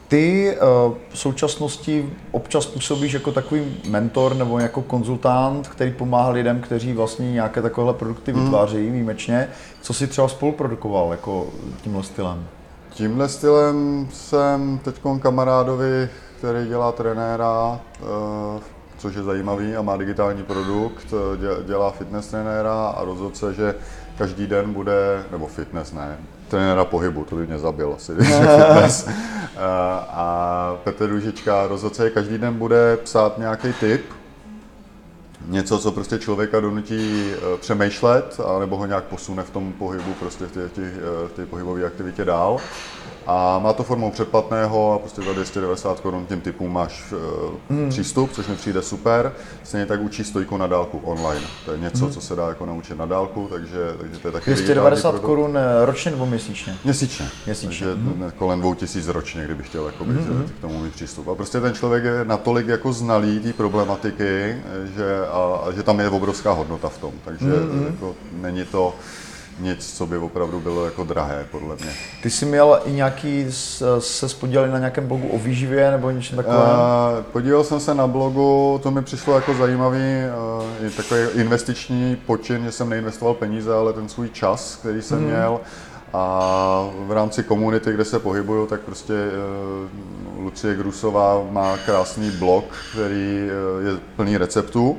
ty 0.08 0.56
uh, 0.56 0.94
v 1.08 1.18
současnosti 1.18 2.12
občas 2.30 2.66
působíš 2.66 3.12
jako 3.12 3.32
takový 3.32 3.76
mentor 3.88 4.36
nebo 4.36 4.58
jako 4.58 4.82
konzultant, 4.82 5.68
který 5.68 5.92
pomáhá 5.92 6.30
lidem, 6.30 6.60
kteří 6.60 6.92
vlastně 6.92 7.32
nějaké 7.32 7.62
takovéhle 7.62 7.94
produkty 7.94 8.32
mm. 8.32 8.44
vytvářejí 8.44 8.90
výjimečně. 8.90 9.48
Co 9.80 9.94
si 9.94 10.06
třeba 10.06 10.28
spoluprodukoval 10.28 11.10
jako 11.10 11.46
tímhle 11.82 12.02
stylem? 12.02 12.48
Tímhle 12.94 13.28
stylem 13.28 14.08
jsem 14.12 14.80
teď 14.84 15.00
kamarádovi, 15.20 16.08
který 16.38 16.66
dělá 16.68 16.92
trenéra, 16.92 17.80
eh, 18.00 18.60
což 18.98 19.14
je 19.14 19.22
zajímavý 19.22 19.76
a 19.76 19.82
má 19.82 19.96
digitální 19.96 20.42
produkt, 20.42 21.06
eh, 21.12 21.64
dělá 21.66 21.90
fitness 21.90 22.26
trenéra 22.26 22.86
a 22.86 23.04
rozhodl 23.04 23.34
se, 23.34 23.54
že 23.54 23.74
každý 24.18 24.46
den 24.46 24.72
bude, 24.72 25.24
nebo 25.30 25.46
fitness 25.46 25.92
ne, 25.92 26.16
trenéra 26.48 26.84
pohybu, 26.84 27.24
to 27.24 27.36
by 27.36 27.46
mě 27.46 27.58
zabil 27.58 27.92
asi, 27.96 28.12
fitness. 28.14 29.08
Eh, 29.08 29.60
a 30.08 30.76
Petr 30.84 31.06
Ružička 31.06 31.66
rozhodl 31.66 31.94
se, 31.94 32.04
že 32.04 32.10
každý 32.10 32.38
den 32.38 32.54
bude 32.54 32.96
psát 32.96 33.38
nějaký 33.38 33.72
tip, 33.72 34.04
něco, 35.46 35.78
co 35.78 35.92
prostě 35.92 36.18
člověka 36.18 36.60
donutí 36.60 37.30
eh, 37.32 37.58
přemýšlet, 37.58 38.40
nebo 38.60 38.76
ho 38.76 38.86
nějak 38.86 39.04
posune 39.04 39.42
v 39.42 39.50
tom 39.50 39.72
pohybu, 39.72 40.14
prostě 40.20 40.44
v 40.44 40.52
té, 40.52 40.70
eh, 40.76 41.28
té 41.28 41.46
pohybové 41.46 41.84
aktivitě 41.84 42.24
dál. 42.24 42.60
A 43.26 43.58
má 43.58 43.72
to 43.72 43.82
formou 43.82 44.10
předplatného 44.10 44.92
a 44.92 44.98
prostě 44.98 45.22
za 45.22 45.32
290 45.32 46.00
korun 46.00 46.26
těm 46.26 46.40
typům 46.40 46.72
máš 46.72 47.12
uh, 47.70 47.88
přístup, 47.88 48.32
což 48.32 48.46
mi 48.46 48.56
přijde 48.56 48.82
super. 48.82 49.32
Stejně 49.62 49.86
tak 49.86 50.00
učí 50.00 50.24
stojku 50.24 50.56
na 50.56 50.66
dálku 50.66 50.98
online. 50.98 51.46
To 51.64 51.72
je 51.72 51.78
něco, 51.78 52.04
mm. 52.04 52.12
co 52.12 52.20
se 52.20 52.36
dá 52.36 52.48
jako 52.48 52.66
naučit 52.66 52.98
na 52.98 53.06
dálku, 53.06 53.48
takže, 53.50 53.78
takže 54.00 54.18
to 54.18 54.28
je 54.28 54.32
taky 54.32 54.50
290 54.50 55.18
korun 55.18 55.58
ročně 55.84 56.10
nebo 56.10 56.26
měsíčně? 56.26 56.76
Měsíčně. 56.84 57.28
Měsíčně. 57.46 57.86
Takže 57.86 58.00
mm. 58.02 58.32
kolem 58.38 58.60
2000 58.60 59.12
ročně, 59.12 59.44
kdybych 59.44 59.66
chtěl 59.66 59.86
jako 59.86 60.04
být, 60.04 60.28
mm. 60.28 60.50
k 60.58 60.60
tomu 60.60 60.78
mít 60.78 60.94
přístup. 60.94 61.28
A 61.28 61.34
prostě 61.34 61.60
ten 61.60 61.74
člověk 61.74 62.04
je 62.04 62.24
natolik 62.24 62.66
jako 62.66 62.92
znalý 62.92 63.40
té 63.40 63.52
problematiky, 63.52 64.56
že, 64.96 65.26
a, 65.34 65.68
a, 65.68 65.72
že 65.72 65.82
tam 65.82 66.00
je 66.00 66.08
obrovská 66.08 66.52
hodnota 66.52 66.88
v 66.88 66.98
tom. 66.98 67.12
Takže 67.24 67.46
mm. 67.46 67.86
jako, 67.86 68.14
není 68.32 68.64
to 68.64 68.94
nic, 69.60 69.96
co 69.96 70.06
by 70.06 70.18
opravdu 70.18 70.60
bylo 70.60 70.84
jako 70.84 71.04
drahé, 71.04 71.46
podle 71.50 71.76
mě. 71.76 71.92
Ty 72.22 72.30
jsi 72.30 72.46
měl 72.46 72.80
i 72.84 72.92
nějaký, 72.92 73.46
se 73.98 74.28
spodíleli 74.28 74.70
na 74.70 74.78
nějakém 74.78 75.06
blogu 75.06 75.28
o 75.28 75.38
výživě 75.38 75.90
nebo 75.90 76.10
něčem 76.10 76.36
takovém? 76.36 76.60
Uh, 76.60 77.22
podílel 77.32 77.64
jsem 77.64 77.80
se 77.80 77.94
na 77.94 78.06
blogu, 78.06 78.80
to 78.82 78.90
mi 78.90 79.02
přišlo 79.02 79.34
jako 79.34 79.54
zajímavý, 79.54 79.98
uh, 80.82 80.90
takový 80.96 81.20
investiční 81.34 82.16
počin, 82.16 82.64
že 82.64 82.72
jsem 82.72 82.88
neinvestoval 82.88 83.34
peníze, 83.34 83.74
ale 83.74 83.92
ten 83.92 84.08
svůj 84.08 84.28
čas, 84.28 84.76
který 84.76 85.02
jsem 85.02 85.18
mm. 85.18 85.24
měl. 85.24 85.60
A 86.16 86.90
v 87.06 87.12
rámci 87.12 87.42
komunity, 87.42 87.92
kde 87.92 88.04
se 88.04 88.18
pohybuju, 88.18 88.66
tak 88.66 88.80
prostě 88.80 89.14
uh, 89.14 90.44
Lucie 90.44 90.74
Grusová 90.76 91.44
má 91.50 91.76
krásný 91.76 92.30
blog, 92.30 92.64
který 92.92 93.48
uh, 93.78 93.86
je 93.86 94.00
plný 94.16 94.36
receptů 94.36 94.96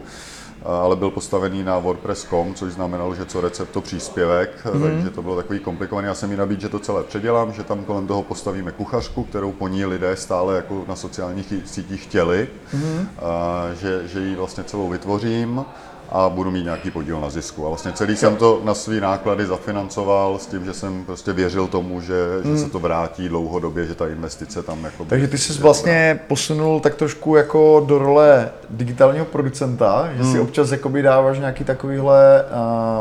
ale 0.66 0.96
byl 0.96 1.12
postavený 1.12 1.64
na 1.64 1.78
WordPress.com, 1.80 2.54
což 2.54 2.74
znamenalo, 2.74 3.16
že 3.16 3.26
co 3.26 3.42
recept 3.42 3.72
to 3.72 3.82
příspěvek, 3.82 4.66
mm-hmm. 4.66 4.82
takže 4.82 5.10
to 5.10 5.22
bylo 5.22 5.36
takový 5.36 5.60
komplikovaný. 5.60 6.08
Já 6.08 6.14
jsem 6.14 6.32
jí 6.32 6.38
nabídl, 6.38 6.62
že 6.62 6.70
to 6.70 6.80
celé 6.80 7.04
předělám, 7.04 7.54
že 7.54 7.64
tam 7.64 7.86
kolem 7.86 8.08
toho 8.08 8.24
postavíme 8.24 8.72
kuchařku, 8.72 9.24
kterou 9.24 9.52
po 9.52 9.68
ní 9.68 9.86
lidé 9.86 10.16
stále 10.16 10.56
jako 10.56 10.86
na 10.88 10.96
sociálních 10.96 11.54
sítích 11.66 12.04
chtěli, 12.04 12.48
mm-hmm. 12.74 13.08
a 13.26 13.64
že, 13.82 14.08
že 14.08 14.20
ji 14.20 14.36
vlastně 14.36 14.64
celou 14.64 14.90
vytvořím 14.90 15.66
a 16.10 16.30
budu 16.30 16.52
mít 16.52 16.64
nějaký 16.64 16.92
podíl 16.92 17.22
na 17.22 17.30
zisku. 17.30 17.66
A 17.66 17.70
vlastně 17.70 17.92
celý 17.92 18.16
jsem 18.16 18.36
to 18.36 18.62
na 18.64 18.74
své 18.74 19.02
náklady 19.02 19.46
zafinancoval 19.46 20.40
s 20.40 20.46
tím, 20.46 20.66
že 20.66 20.74
jsem 20.74 21.06
prostě 21.06 21.34
věřil 21.34 21.68
tomu, 21.68 22.02
že, 22.02 22.16
že 22.44 22.50
hmm. 22.50 22.58
se 22.58 22.70
to 22.70 22.80
vrátí 22.80 23.30
dlouhodobě, 23.30 23.86
že 23.86 23.96
ta 23.96 24.08
investice 24.08 24.64
tam 24.64 24.84
jako... 24.84 25.06
Takže 25.06 25.28
ty 25.28 25.38
jsi 25.38 25.62
vlastně 25.62 26.20
posunul 26.28 26.80
tak 26.80 26.96
trošku 26.96 27.36
jako 27.36 27.84
do 27.88 27.98
role 27.98 28.50
digitálního 28.70 29.26
producenta, 29.26 30.10
že 30.18 30.24
hmm. 30.24 30.32
si 30.32 30.40
občas 30.40 30.72
jakoby 30.72 31.02
dáváš 31.02 31.40
nějaký 31.40 31.64
takovýhle 31.64 32.46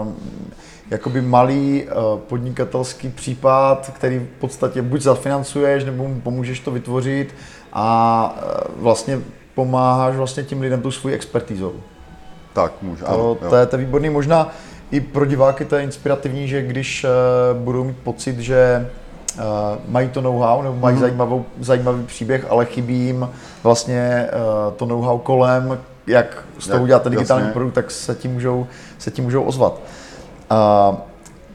uh, 0.02 0.08
jakoby 0.90 1.20
malý 1.20 1.84
uh, 1.84 2.18
podnikatelský 2.18 3.08
případ, 3.08 3.92
který 3.94 4.18
v 4.18 4.40
podstatě 4.40 4.82
buď 4.82 5.00
zafinancuješ, 5.00 5.84
nebo 5.84 6.08
mu 6.08 6.20
pomůžeš 6.20 6.60
to 6.60 6.70
vytvořit 6.70 7.34
a 7.72 8.36
uh, 8.36 8.82
vlastně 8.82 9.20
pomáháš 9.54 10.16
vlastně 10.16 10.42
tím 10.42 10.60
lidem 10.60 10.82
tu 10.82 10.90
svou 10.90 11.10
expertízou. 11.10 11.72
Tak, 12.54 12.72
může. 12.82 13.04
To, 13.04 13.08
ano, 13.08 13.34
to, 13.34 13.56
je, 13.56 13.66
to 13.66 13.76
je 13.76 13.84
výborný. 13.84 14.10
Možná 14.10 14.52
i 14.90 15.00
pro 15.00 15.24
diváky 15.24 15.64
to 15.64 15.76
je 15.76 15.82
inspirativní, 15.82 16.48
že 16.48 16.62
když 16.62 17.04
uh, 17.04 17.60
budou 17.62 17.84
mít 17.84 17.96
pocit, 17.96 18.38
že 18.38 18.90
uh, 19.36 19.42
mají 19.88 20.08
to 20.08 20.20
know-how 20.20 20.62
nebo 20.62 20.76
mají 20.76 20.94
mm. 20.94 21.00
zajímavou, 21.00 21.44
zajímavý 21.60 22.04
příběh, 22.04 22.46
ale 22.50 22.64
chybí 22.64 22.94
jim 22.94 23.28
vlastně 23.62 24.28
uh, 24.32 24.74
to 24.74 24.86
know-how 24.86 25.18
kolem, 25.18 25.78
jak 26.06 26.44
z 26.58 26.68
toho 26.68 26.82
udělat 26.82 27.02
ten 27.02 27.12
digitální 27.12 27.42
jasně. 27.42 27.52
produkt, 27.52 27.74
tak 27.74 27.90
se 27.90 28.14
tím 28.14 28.32
můžou, 28.32 28.66
se 28.98 29.10
tím 29.10 29.24
můžou 29.24 29.42
ozvat. 29.42 29.80
Uh, 30.50 30.96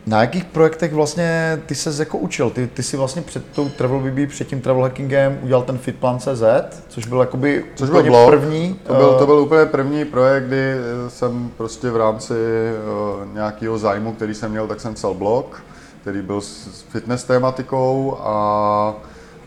na 0.09 0.21
jakých 0.21 0.45
projektech 0.45 0.93
vlastně 0.93 1.61
ty 1.65 1.75
se 1.75 1.95
jako 1.99 2.17
učil? 2.17 2.49
Ty, 2.49 2.67
ty 2.67 2.83
jsi 2.83 2.97
vlastně 2.97 3.21
před 3.21 3.45
tou 3.45 3.69
Travel 3.69 3.99
BB, 3.99 4.29
před 4.29 4.47
tím 4.47 4.61
travel 4.61 4.83
hackingem 4.83 5.39
udělal 5.41 5.63
ten 5.63 5.77
Fitplan.cz, 5.77 6.43
což 6.87 7.05
byl 7.05 7.19
jakoby 7.19 7.65
což 7.75 7.89
byl 7.89 8.03
blog, 8.03 8.29
první. 8.29 8.79
To 8.87 8.93
byl, 8.93 9.19
to 9.19 9.25
byl 9.25 9.39
úplně 9.39 9.65
první 9.65 10.05
projekt, 10.05 10.43
kdy 10.43 10.73
jsem 11.07 11.51
prostě 11.57 11.89
v 11.89 11.97
rámci 11.97 12.33
uh, 12.33 13.33
nějakého 13.33 13.77
zájmu, 13.77 14.13
který 14.13 14.33
jsem 14.33 14.51
měl, 14.51 14.67
tak 14.67 14.81
jsem 14.81 14.93
psal 14.93 15.13
blog, 15.13 15.63
který 16.01 16.21
byl 16.21 16.41
s 16.41 16.85
fitness 16.89 17.23
tématikou 17.23 18.17
a, 18.21 18.95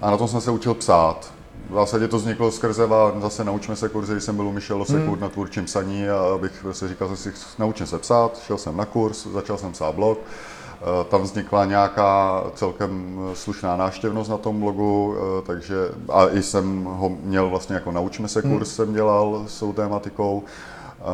a 0.01 0.11
na 0.11 0.17
tom 0.17 0.29
jsem 0.29 0.41
se 0.41 0.51
učil 0.51 0.75
psát. 0.75 1.33
V 1.73 1.75
zásadě 1.75 2.09
to 2.09 2.17
vzniklo 2.17 2.51
skrze 2.51 2.85
a 2.85 3.13
zase 3.21 3.45
naučíme 3.45 3.77
se 3.77 3.89
kurzy, 3.89 4.13
když 4.13 4.25
jsem 4.25 4.37
byl 4.37 4.47
u 4.47 4.53
Michel 4.53 4.85
Sekut 4.85 5.01
hmm. 5.01 5.21
na 5.21 5.29
tvůrčím 5.29 5.65
psaní 5.65 6.09
a 6.09 6.35
abych 6.35 6.53
prostě 6.63 6.89
říkal, 6.89 7.09
že 7.09 7.17
si 7.17 7.33
naučím 7.59 7.87
se 7.87 7.99
psát, 7.99 8.41
šel 8.47 8.59
jsem 8.59 8.77
na 8.77 8.85
kurz, 8.85 9.27
začal 9.27 9.59
jsem 9.59 9.73
psát 9.73 9.95
blog. 9.95 10.19
Eh, 10.19 11.05
tam 11.11 11.23
vznikla 11.23 11.65
nějaká 11.65 12.43
celkem 12.55 13.21
slušná 13.35 13.77
návštěvnost 13.77 14.31
na 14.31 14.39
tom 14.39 14.61
blogu, 14.61 15.17
eh, 15.17 15.43
takže 15.47 15.75
a 16.09 16.29
i 16.29 16.43
jsem 16.43 16.85
ho 16.85 17.09
měl 17.23 17.49
vlastně 17.49 17.75
jako 17.75 17.93
naučíme 17.93 18.29
se 18.29 18.43
kurz, 18.43 18.69
hmm. 18.69 18.87
jsem 18.87 18.95
dělal 18.95 19.45
s 19.47 19.61
tou 19.61 19.73
tématikou. 19.73 20.43
Eh, 20.47 21.05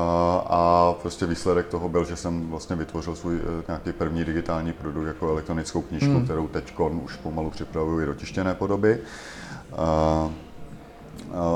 a 0.46 0.94
prostě 1.02 1.26
výsledek 1.26 1.66
toho 1.66 1.88
byl, 1.88 2.04
že 2.04 2.16
jsem 2.16 2.50
vlastně 2.50 2.76
vytvořil 2.76 3.16
svůj 3.16 3.40
nějaký 3.68 3.92
první 3.92 4.24
digitální 4.24 4.72
produkt 4.72 5.06
jako 5.06 5.28
elektronickou 5.28 5.82
knížku, 5.82 6.14
hmm. 6.14 6.24
kterou 6.24 6.48
teď 6.48 6.74
už 7.02 7.16
pomalu 7.16 7.50
připravuji 7.50 8.06
do 8.06 8.14
tištěné 8.14 8.54
podoby. 8.54 8.98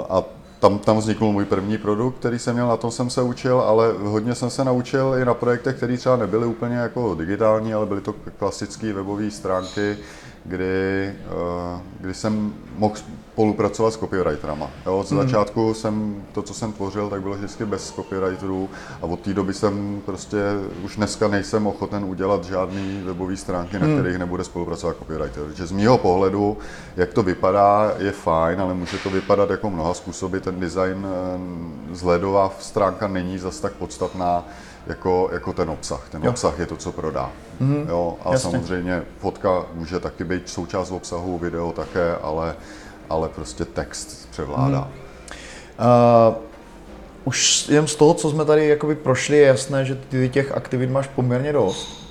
A, 0.08 0.22
tam, 0.62 0.78
tam 0.78 0.98
vznikl 0.98 1.24
můj 1.24 1.44
první 1.44 1.78
produkt, 1.78 2.18
který 2.18 2.38
jsem 2.38 2.54
měl, 2.54 2.68
na 2.68 2.76
tom 2.76 2.90
jsem 2.90 3.10
se 3.10 3.22
učil, 3.22 3.60
ale 3.60 3.92
hodně 4.02 4.34
jsem 4.34 4.50
se 4.50 4.64
naučil 4.64 5.14
i 5.22 5.24
na 5.24 5.34
projektech, 5.34 5.76
které 5.76 5.96
třeba 5.96 6.16
nebyly 6.16 6.46
úplně 6.46 6.76
jako 6.76 7.14
digitální, 7.14 7.74
ale 7.74 7.86
byly 7.86 8.00
to 8.00 8.14
klasické 8.38 8.92
webové 8.92 9.30
stránky, 9.30 9.96
kdy, 10.44 10.64
eh, 11.06 11.80
kdy 12.00 12.14
jsem 12.14 12.54
mohl 12.76 12.94
spolupracovat 13.32 13.94
s 13.94 13.98
copywriterama. 13.98 14.70
Jo, 14.86 14.98
od 14.98 15.10
hmm. 15.10 15.20
začátku 15.20 15.74
jsem, 15.74 16.22
to, 16.32 16.42
co 16.42 16.54
jsem 16.54 16.72
tvořil, 16.72 17.08
tak 17.08 17.22
bylo 17.22 17.34
vždycky 17.34 17.64
bez 17.64 17.92
copywriterů 17.92 18.70
a 19.02 19.06
od 19.06 19.20
té 19.20 19.34
doby 19.34 19.54
jsem 19.54 20.02
prostě, 20.06 20.36
už 20.84 20.96
dneska 20.96 21.28
nejsem 21.28 21.66
ochoten 21.66 22.04
udělat 22.04 22.44
žádný 22.44 23.02
webové 23.04 23.36
stránky, 23.36 23.78
na 23.78 23.86
hmm. 23.86 23.98
kterých 23.98 24.18
nebude 24.18 24.44
spolupracovat 24.44 24.96
copywriter. 24.98 25.42
Takže 25.44 25.66
z 25.66 25.72
mýho 25.72 25.98
pohledu, 25.98 26.58
jak 26.96 27.12
to 27.12 27.22
vypadá, 27.22 27.92
je 27.98 28.12
fajn, 28.12 28.60
ale 28.60 28.74
může 28.74 28.98
to 28.98 29.10
vypadat 29.10 29.50
jako 29.50 29.70
mnoha 29.70 29.94
způsoby. 29.94 30.38
Ten 30.38 30.60
design 30.60 31.06
eh, 31.06 31.94
z 31.94 32.02
ledová 32.02 32.52
stránka 32.58 33.08
není 33.08 33.38
zas 33.38 33.60
tak 33.60 33.72
podstatná, 33.72 34.44
jako, 34.86 35.28
jako 35.32 35.52
ten 35.52 35.70
obsah. 35.70 36.08
Ten 36.08 36.24
jo. 36.24 36.30
obsah 36.30 36.58
je 36.58 36.66
to, 36.66 36.76
co 36.76 36.92
prodá. 36.92 37.30
Mm-hmm. 37.60 37.88
Jo, 37.88 38.16
a 38.24 38.32
Jasně. 38.32 38.50
samozřejmě 38.50 39.02
fotka 39.18 39.64
může 39.74 40.00
taky 40.00 40.24
být 40.24 40.48
součást 40.48 40.90
obsahu, 40.90 41.38
video 41.38 41.72
také, 41.72 42.16
ale, 42.22 42.56
ale 43.10 43.28
prostě 43.28 43.64
text 43.64 44.28
převládá. 44.30 44.78
Mm. 44.78 45.86
Uh, 46.28 46.34
už 47.24 47.68
jen 47.68 47.86
z 47.86 47.94
toho, 47.94 48.14
co 48.14 48.30
jsme 48.30 48.44
tady 48.44 48.68
jakoby 48.68 48.94
prošli, 48.94 49.36
je 49.36 49.46
jasné, 49.46 49.84
že 49.84 49.94
ty 49.94 50.28
těch 50.28 50.52
aktivit 50.52 50.90
máš 50.90 51.06
poměrně 51.06 51.52
dost. 51.52 52.02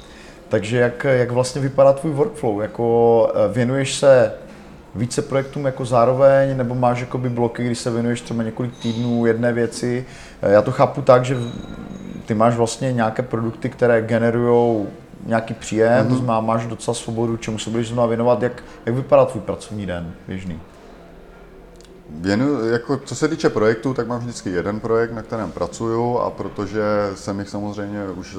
Takže 0.50 0.78
jak, 0.78 1.04
jak 1.04 1.32
vlastně 1.32 1.62
vypadá 1.62 1.94
tvůj 1.94 2.14
workflow? 2.14 2.62
Jako 2.62 3.28
eh, 3.36 3.54
věnuješ 3.54 3.96
se 3.96 4.34
více 4.96 5.22
projektům 5.22 5.66
jako 5.66 5.86
zároveň, 5.86 6.58
nebo 6.58 6.76
máš 6.76 7.00
jakoby 7.00 7.30
bloky, 7.30 7.64
kdy 7.64 7.76
se 7.76 7.92
věnuješ 7.92 8.22
třeba 8.22 8.44
několik 8.44 8.78
týdnů 8.78 9.26
jedné 9.26 9.54
věci? 9.54 10.06
Eh, 10.42 10.52
já 10.52 10.62
to 10.62 10.72
chápu 10.72 11.02
tak, 11.02 11.26
že 11.26 11.38
ty 12.26 12.34
máš 12.34 12.56
vlastně 12.56 12.94
nějaké 12.94 13.22
produkty, 13.22 13.70
které 13.70 14.02
generují 14.02 14.88
nějaký 15.26 15.54
příjem, 15.54 16.06
mm-hmm. 16.06 16.10
to 16.10 16.16
znamená, 16.16 16.40
máš 16.40 16.66
docela 16.66 16.96
svobodu, 16.96 17.38
čemu 17.38 17.60
se 17.60 17.70
budeš 17.70 17.88
znovu 17.88 18.08
věnovat, 18.08 18.42
jak, 18.44 18.64
jak 18.86 18.96
vypadá 18.96 19.26
tvůj 19.26 19.42
pracovní 19.42 19.86
den 19.86 20.14
běžný? 20.28 20.60
Věnu, 22.20 22.66
jako, 22.66 22.98
co 23.06 23.16
se 23.16 23.28
týče 23.28 23.50
projektů, 23.50 23.94
tak 23.94 24.08
mám 24.08 24.20
vždycky 24.20 24.50
jeden 24.50 24.80
projekt, 24.80 25.12
na 25.12 25.22
kterém 25.22 25.52
pracuju 25.52 26.18
a 26.18 26.30
protože 26.30 26.82
jsem 27.16 27.40
jich 27.40 27.50
samozřejmě 27.50 28.10
už 28.10 28.38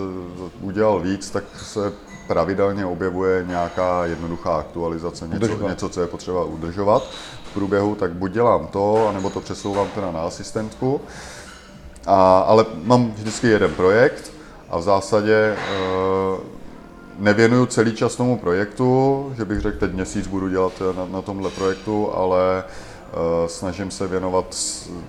udělal 0.61 1.01
víc, 1.01 1.31
tak 1.31 1.45
se 1.57 1.93
pravidelně 2.27 2.87
objevuje 2.87 3.45
nějaká 3.49 4.07
jednoduchá 4.07 4.57
aktualizace, 4.57 5.29
něco, 5.29 5.69
něco, 5.69 5.89
co 5.89 6.01
je 6.01 6.07
potřeba 6.07 6.45
udržovat 6.45 7.03
v 7.45 7.55
průběhu, 7.55 7.95
tak 7.95 8.13
buď 8.13 8.33
dělám 8.33 8.67
to, 8.67 9.09
anebo 9.09 9.31
to 9.31 9.41
přesouvám 9.41 9.89
teda 9.95 10.13
na 10.13 10.21
asistentku. 10.21 11.01
A, 12.07 12.39
ale 12.39 12.67
mám 12.85 13.13
vždycky 13.13 13.47
jeden 13.47 13.75
projekt 13.75 14.33
a 14.71 14.79
v 14.79 14.83
zásadě 14.83 15.35
e, 15.35 15.57
nevěnuju 17.19 17.67
celý 17.67 17.95
čas 17.95 18.17
tomu 18.17 18.39
projektu, 18.39 19.33
že 19.37 19.45
bych 19.45 19.61
řekl, 19.61 19.79
teď 19.79 19.93
měsíc 19.93 20.27
budu 20.27 20.49
dělat 20.49 20.73
na, 20.97 21.07
na 21.07 21.23
tomhle 21.23 21.51
projektu, 21.51 22.15
ale 22.15 22.65
snažím 23.47 23.91
se 23.91 24.07
věnovat 24.07 24.57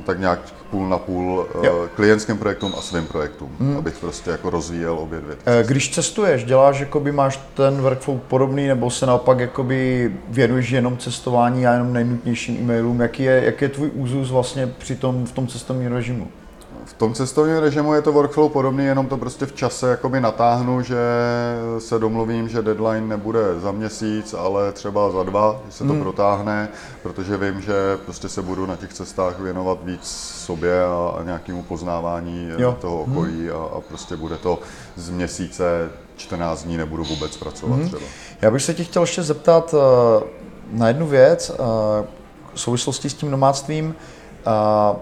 tak 0.06 0.20
nějak 0.20 0.40
půl 0.72 0.90
na 0.90 0.98
půl 0.98 1.48
e, 1.64 1.68
klientským 1.96 2.38
projektům 2.38 2.74
a 2.78 2.82
svým 2.82 3.06
projektům, 3.06 3.56
hmm. 3.60 3.78
abych 3.78 3.98
prostě 3.98 4.30
jako 4.30 4.50
rozvíjel 4.50 5.00
obě 5.00 5.22
dvě. 5.22 5.64
Když 5.64 5.90
cestuješ, 5.90 6.44
děláš, 6.44 6.80
jakoby 6.80 7.12
máš 7.12 7.40
ten 7.54 7.82
workflow 7.82 8.20
podobný, 8.20 8.68
nebo 8.68 8.90
se 8.90 9.06
naopak 9.06 9.40
jakoby 9.40 10.12
věnuješ 10.30 10.70
jenom 10.70 10.98
cestování 10.98 11.68
a 11.68 11.74
jenom 11.74 11.94
nejnutnějším 11.94 12.58
e-mailům, 12.60 13.02
jaký 13.02 13.24
je, 13.24 13.42
jaký 13.46 13.66
je 13.66 13.70
tvůj 13.70 13.92
úzus 13.94 14.32
vlastně 14.32 14.68
při 14.78 14.96
tom, 14.96 15.26
v 15.26 15.32
tom 15.32 15.48
cestovním 15.48 15.92
režimu? 15.92 16.28
V 16.86 16.94
tom 16.94 17.14
cestovním 17.14 17.58
režimu 17.58 17.94
je 17.94 18.02
to 18.02 18.12
workflow 18.12 18.52
podobný, 18.52 18.86
jenom 18.86 19.08
to 19.08 19.18
prostě 19.18 19.46
v 19.46 19.54
čase 19.54 19.90
jakoby 19.90 20.22
natáhnu, 20.22 20.82
že 20.82 20.98
se 21.80 22.00
domluvím, 22.00 22.50
že 22.50 22.62
deadline 22.62 23.08
nebude 23.08 23.60
za 23.60 23.72
měsíc, 23.72 24.34
ale 24.34 24.72
třeba 24.72 25.12
za 25.12 25.24
dva, 25.24 25.62
že 25.66 25.72
se 25.72 25.84
to 25.84 25.94
hmm. 25.94 26.02
protáhne, 26.02 26.70
protože 27.04 27.38
vím, 27.38 27.62
že 27.62 27.74
prostě 28.06 28.30
se 28.30 28.42
budu 28.42 28.66
na 28.66 28.76
těch 28.76 28.94
cestách 28.94 29.40
věnovat 29.40 29.78
víc 29.84 30.08
sobě 30.46 30.84
a, 30.84 31.16
a 31.20 31.24
nějakému 31.24 31.64
poznávání 31.64 32.50
jo. 32.58 32.78
toho 32.82 33.04
hmm. 33.04 33.18
okolí 33.18 33.48
hmm. 33.48 33.58
a, 33.58 33.78
a 33.78 33.82
prostě 33.82 34.16
bude 34.16 34.38
to 34.38 34.60
z 34.96 35.10
měsíce 35.10 35.90
14 36.16 36.64
dní 36.64 36.78
nebudu 36.78 37.04
vůbec 37.04 37.38
pracovat 37.38 37.76
hmm. 37.76 37.88
třeba. 37.88 38.06
Já 38.42 38.52
bych 38.52 38.62
se 38.62 38.74
tě 38.74 38.84
chtěl 38.84 39.04
ještě 39.04 39.24
zeptat 39.24 39.74
uh, 39.74 39.80
na 40.72 40.88
jednu 40.88 41.08
věc 41.08 41.50
uh, 41.50 41.56
v 42.54 42.60
souvislosti 42.60 43.10
s 43.10 43.14
tím 43.14 43.32
nomádstvím. 43.32 43.96
Uh, 44.48 44.98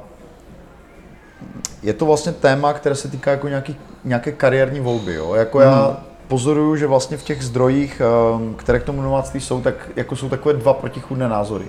je 1.83 1.93
to 1.93 2.05
vlastně 2.05 2.31
téma, 2.31 2.73
které 2.73 2.95
se 2.95 3.07
týká 3.07 3.31
jako 3.31 3.47
nějaký, 3.47 3.75
nějaké 4.03 4.31
kariérní 4.31 4.79
volby. 4.79 5.13
Jo? 5.13 5.33
Jako 5.33 5.57
mm. 5.57 5.63
já 5.63 5.97
pozoruju, 6.27 6.75
že 6.75 6.87
vlastně 6.87 7.17
v 7.17 7.23
těch 7.23 7.43
zdrojích, 7.43 8.01
ehm, 8.01 8.53
které 8.53 8.79
k 8.79 8.83
tomu 8.83 9.01
nomáctví 9.01 9.39
jsou, 9.39 9.61
tak 9.61 9.75
jako 9.95 10.15
jsou 10.15 10.29
takové 10.29 10.53
dva 10.53 10.73
protichůdné 10.73 11.29
názory. 11.29 11.65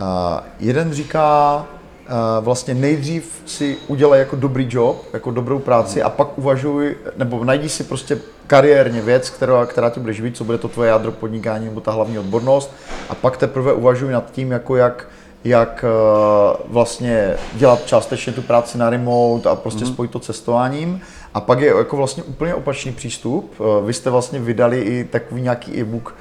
Uh, 0.00 0.40
jeden 0.60 0.92
říká, 0.92 1.56
uh, 1.58 2.44
vlastně 2.44 2.74
nejdřív 2.74 3.42
si 3.46 3.76
udělej 3.86 4.20
jako 4.20 4.36
dobrý 4.36 4.66
job, 4.70 5.04
jako 5.12 5.30
dobrou 5.30 5.58
práci 5.58 6.00
mm. 6.00 6.06
a 6.06 6.08
pak 6.08 6.38
uvažuj, 6.38 6.96
nebo 7.16 7.44
najdi 7.44 7.68
si 7.68 7.84
prostě 7.84 8.18
kariérně 8.46 9.00
věc, 9.00 9.30
která, 9.30 9.66
která 9.66 9.90
tě 9.90 10.00
bude 10.00 10.12
živit, 10.12 10.36
co 10.36 10.44
bude 10.44 10.58
to 10.58 10.68
tvoje 10.68 10.88
jádro 10.88 11.12
podnikání 11.12 11.64
nebo 11.64 11.80
ta 11.80 11.92
hlavní 11.92 12.18
odbornost 12.18 12.72
a 13.08 13.14
pak 13.14 13.36
teprve 13.36 13.72
uvažuj 13.72 14.12
nad 14.12 14.30
tím, 14.30 14.50
jako 14.50 14.76
jak 14.76 15.06
jak 15.44 15.84
eh, 15.84 16.56
vlastně 16.68 17.34
dělat 17.54 17.86
částečně 17.86 18.32
tu 18.32 18.42
práci 18.42 18.78
na 18.78 18.90
remote 18.90 19.48
a 19.48 19.54
prostě 19.54 19.84
mm-hmm. 19.84 19.92
spojit 19.92 20.10
to 20.10 20.18
cestováním. 20.18 21.00
A 21.34 21.40
pak 21.40 21.60
je 21.60 21.68
jako 21.76 21.96
vlastně 21.96 22.22
úplně 22.22 22.54
opačný 22.54 22.92
přístup. 22.92 23.54
Eh, 23.60 23.86
vy 23.86 23.92
jste 23.92 24.10
vlastně 24.10 24.40
vydali 24.40 24.80
i 24.80 25.04
takový 25.04 25.42
nějaký 25.42 25.80
e-book 25.80 26.14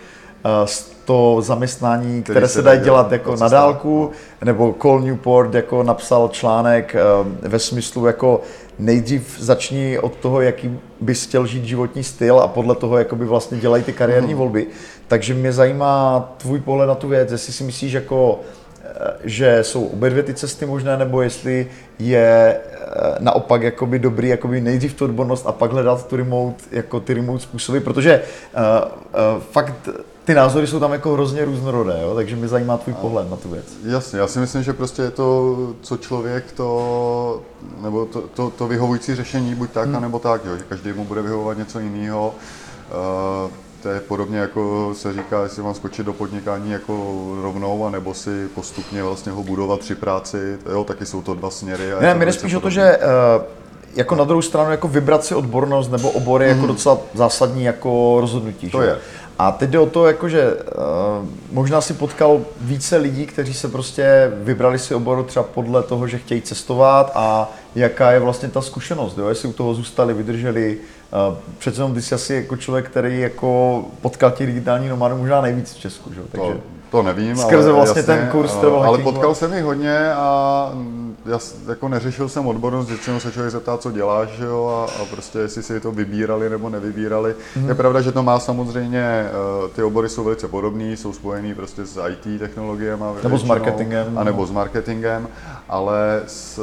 eh, 0.45 0.67
z 0.67 0.93
to 1.05 1.38
zaměstnání, 1.41 2.23
které 2.23 2.47
se 2.47 2.62
dají 2.62 2.79
dělat 2.79 3.12
jako 3.12 3.36
na 3.36 3.47
dálku, 3.47 4.12
nebo 4.43 4.75
Cole 4.81 5.01
Newport 5.01 5.53
jako 5.53 5.83
napsal 5.83 6.29
článek 6.33 6.95
ve 7.41 7.59
smyslu 7.59 8.05
jako 8.05 8.41
nejdřív 8.79 9.39
začni 9.39 9.99
od 9.99 10.15
toho, 10.15 10.41
jaký 10.41 10.79
bys 11.01 11.25
chtěl 11.25 11.45
žít 11.45 11.65
životní 11.65 12.03
styl 12.03 12.39
a 12.39 12.47
podle 12.47 12.75
toho 12.75 12.97
jakoby 12.97 13.25
vlastně 13.25 13.57
dělají 13.57 13.83
ty 13.83 13.93
kariérní 13.93 14.33
mm. 14.33 14.39
volby. 14.39 14.67
Takže 15.07 15.33
mě 15.33 15.53
zajímá 15.53 16.33
tvůj 16.38 16.59
pohled 16.59 16.88
na 16.88 16.95
tu 16.95 17.07
věc, 17.07 17.31
jestli 17.31 17.53
si 17.53 17.63
myslíš 17.63 17.93
jako 17.93 18.39
že 19.23 19.63
jsou 19.63 19.86
obě 19.86 20.10
dvě 20.10 20.23
ty 20.23 20.34
cesty 20.34 20.65
možné, 20.65 20.97
nebo 20.97 21.21
jestli 21.21 21.67
je 21.99 22.58
eh, 22.58 23.15
naopak 23.19 23.62
jakoby 23.62 23.99
dobrý 23.99 24.29
jakoby 24.29 24.62
nejdřív 24.62 24.93
tu 24.93 25.06
odbornost 25.06 25.47
a 25.47 25.51
pak 25.51 25.71
hledat 25.71 26.08
tu 26.08 26.15
remote, 26.15 26.63
jako 26.71 26.99
ty 26.99 27.13
remote 27.13 27.43
způsoby, 27.43 27.77
protože 27.77 28.21
uh, 28.53 28.62
uh, 29.36 29.41
fakt 29.51 29.89
ty 30.25 30.34
názory 30.34 30.67
jsou 30.67 30.79
tam 30.79 30.91
jako 30.91 31.13
hrozně 31.13 31.45
různorodé, 31.45 31.99
jo? 32.01 32.15
takže 32.15 32.36
mě 32.36 32.47
zajímá 32.47 32.77
tvůj 32.77 32.93
pohled 32.93 33.29
na 33.29 33.38
tu 33.38 33.49
věc. 33.49 33.65
Jasně, 33.86 34.19
já 34.19 34.27
si 34.27 34.39
myslím, 34.39 34.63
že 34.63 34.73
prostě 34.73 35.01
je 35.01 35.12
to, 35.12 35.58
co 35.82 35.97
člověk 35.97 36.51
to, 36.51 37.41
nebo 37.82 38.06
to, 38.06 38.21
to, 38.21 38.49
to 38.49 38.67
vyhovující 38.67 39.15
řešení 39.15 39.56
buď 39.56 39.71
tak, 39.71 39.86
hmm. 39.86 39.95
anebo 39.95 40.19
tak, 40.19 40.45
jo? 40.45 40.58
že 40.58 40.63
každý 40.69 40.93
mu 40.93 41.06
bude 41.06 41.21
vyhovovat 41.21 41.58
něco 41.58 41.79
jiného. 41.79 42.36
Uh, 43.45 43.51
to 43.84 43.89
je 43.89 44.00
podobně 44.00 44.39
jako 44.39 44.93
se 44.93 45.13
říká, 45.13 45.43
jestli 45.43 45.63
mám 45.63 45.74
skočit 45.74 46.06
do 46.06 46.13
podnikání 46.13 46.72
jako 46.72 46.93
rovnou, 47.41 47.86
anebo 47.86 48.13
si 48.13 48.48
postupně 48.56 49.04
vlastně 49.04 49.32
ho 49.32 49.43
budovat 49.43 49.80
při 49.80 49.96
práci, 49.96 50.58
jo, 50.72 50.84
taky 50.84 51.06
jsou 51.06 51.22
to 51.22 51.34
dva 51.34 51.50
směry. 51.50 51.93
A 51.93 52.02
ne, 52.02 52.13
mi 52.13 52.34
spíš 52.34 52.54
o 52.54 52.60
to, 52.60 52.69
že 52.69 52.98
uh, 52.98 53.43
jako 53.96 54.15
na 54.15 54.24
druhou 54.24 54.41
stranu 54.41 54.72
jako 54.72 54.88
vybrat 54.88 55.26
si 55.26 55.36
odbornost 55.36 55.91
nebo 55.91 56.12
obory 56.12 56.46
mm. 56.46 56.50
jako 56.50 56.60
mhm. 56.60 56.67
docela 56.67 56.98
zásadní 57.13 57.63
jako 57.63 58.17
rozhodnutí. 58.22 58.69
To 58.69 58.82
že? 58.82 58.88
je. 58.88 58.98
A 59.39 59.52
teď 59.52 59.69
jde 59.69 59.80
o 59.80 59.86
to, 59.86 60.08
jako, 60.08 60.30
že 60.30 60.54
uh, 60.54 61.28
možná 61.52 61.82
si 61.82 61.93
potkal 61.93 62.41
více 62.62 62.98
lidí, 62.98 63.26
kteří 63.26 63.54
se 63.54 63.67
prostě 63.67 64.32
vybrali 64.36 64.80
si 64.80 64.96
oboru 64.96 65.24
třeba 65.24 65.43
podle 65.43 65.84
toho, 65.84 66.08
že 66.08 66.17
chtějí 66.17 66.41
cestovat 66.41 67.12
a 67.15 67.52
jaká 67.76 68.12
je 68.12 68.19
vlastně 68.19 68.50
ta 68.50 68.62
zkušenost, 68.62 69.17
jo? 69.17 69.30
jestli 69.30 69.50
u 69.50 69.54
toho 69.54 69.74
zůstali, 69.74 70.13
vydrželi, 70.13 70.78
přece 71.58 71.82
jenom 71.82 71.93
ty 71.93 72.02
jsi 72.02 72.15
asi 72.15 72.34
jako 72.34 72.58
člověk, 72.58 72.89
který 72.89 73.19
jako 73.19 73.84
potkal 74.02 74.32
těch 74.32 74.47
digitální 74.47 74.89
nomady 74.89 75.15
možná 75.15 75.41
nejvíc 75.41 75.73
v 75.73 75.80
Česku, 75.80 76.13
že? 76.13 76.21
Takže... 76.32 76.54
To, 76.54 76.62
to 76.93 77.03
nevím, 77.03 77.36
Skrze 77.36 77.69
ale 77.69 77.73
vlastně 77.73 77.99
jasně, 77.99 78.15
ten 78.15 78.27
kurz 78.32 78.56
ale, 78.56 78.88
ale 78.88 78.97
potkal 78.97 79.36
jsem 79.36 79.53
jich 79.53 79.63
hodně 79.63 80.13
a 80.13 80.71
já 81.25 81.39
jako 81.69 81.88
neřešil 81.88 82.29
jsem 82.29 82.47
odbornost, 82.47 82.88
většinou 82.88 83.19
se 83.19 83.32
člověk 83.32 83.51
zeptá, 83.51 83.77
co 83.77 83.91
děláš, 83.91 84.29
že 84.29 84.45
jo, 84.45 84.88
a, 84.88 85.01
a 85.01 85.06
prostě 85.06 85.39
jestli 85.39 85.63
si 85.63 85.79
to 85.79 85.91
vybírali 85.91 86.49
nebo 86.49 86.69
nevybírali. 86.69 87.36
Mm-hmm. 87.58 87.67
Je 87.67 87.75
pravda, 87.75 88.01
že 88.01 88.12
to 88.12 88.23
má 88.23 88.39
samozřejmě, 88.39 89.01
eh, 89.01 89.29
ty 89.75 89.84
obory 89.84 90.10
jsou 90.10 90.23
velice 90.23 90.47
podobné, 90.47 90.91
jsou 90.91 91.13
spojený 91.13 91.53
prostě 91.53 91.86
s 91.86 92.08
IT 92.08 92.39
technologiemi. 92.39 93.03
Nebo 93.03 93.13
většinou, 93.13 93.38
s 93.38 93.43
marketingem. 93.43 94.17
A 94.17 94.23
nebo 94.23 94.45
s 94.45 94.51
marketingem, 94.51 95.27
ale 95.69 96.21
s, 96.27 96.60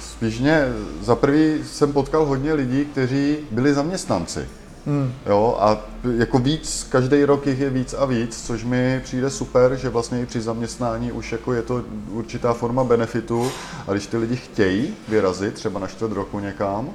spíš 0.00 0.40
mě, 0.40 0.68
za 1.00 1.16
prvý 1.16 1.64
jsem 1.64 1.92
potkal 1.92 2.24
hodně 2.24 2.52
lidí, 2.52 2.84
kteří 2.84 3.36
byli 3.50 3.74
zaměstnanci. 3.74 4.48
Hmm. 4.88 5.12
Jo, 5.26 5.56
a 5.60 5.78
jako 6.16 6.38
víc, 6.38 6.86
každý 6.90 7.24
rok 7.24 7.46
jich 7.46 7.60
je 7.60 7.70
víc 7.70 7.94
a 7.98 8.04
víc, 8.04 8.46
což 8.46 8.64
mi 8.64 9.00
přijde 9.04 9.30
super, 9.30 9.76
že 9.76 9.88
vlastně 9.88 10.20
i 10.22 10.26
při 10.26 10.40
zaměstnání 10.40 11.12
už 11.12 11.32
jako 11.32 11.52
je 11.52 11.62
to 11.62 11.82
určitá 12.10 12.52
forma 12.52 12.84
benefitu 12.84 13.50
a 13.88 13.92
když 13.92 14.06
ty 14.06 14.16
lidi 14.16 14.36
chtějí 14.36 14.94
vyrazit 15.08 15.54
třeba 15.54 15.80
na 15.80 15.86
čtvrt 15.86 16.12
roku 16.12 16.38
někam, 16.38 16.90